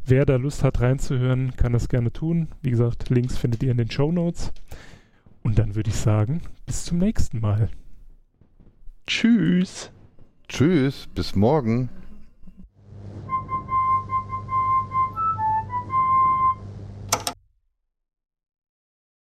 Wer 0.05 0.27
da 0.27 0.37
Lust 0.37 0.65
hat 0.65 0.81
reinzuhören, 0.81 1.55
kann 1.57 1.73
das 1.73 1.89
gerne 1.89 2.13
tun. 2.13 2.49
Wie 2.61 2.71
gesagt, 2.71 3.09
Links 3.09 3.39
findet 3.39 3.63
ihr 3.63 3.71
in 3.71 3.79
den 3.79 3.91
Show 3.91 4.13
Notes. 4.13 4.53
Und 5.43 5.59
dann 5.59 5.75
würde 5.75 5.91
ich 5.91 5.97
sagen, 5.97 6.43
bis 6.67 6.85
zum 6.85 6.99
nächsten 6.99 7.41
Mal. 7.41 7.71
Tschüss. 9.07 9.91
Tschüss, 10.53 11.09
bis 11.15 11.35
morgen. 11.35 11.89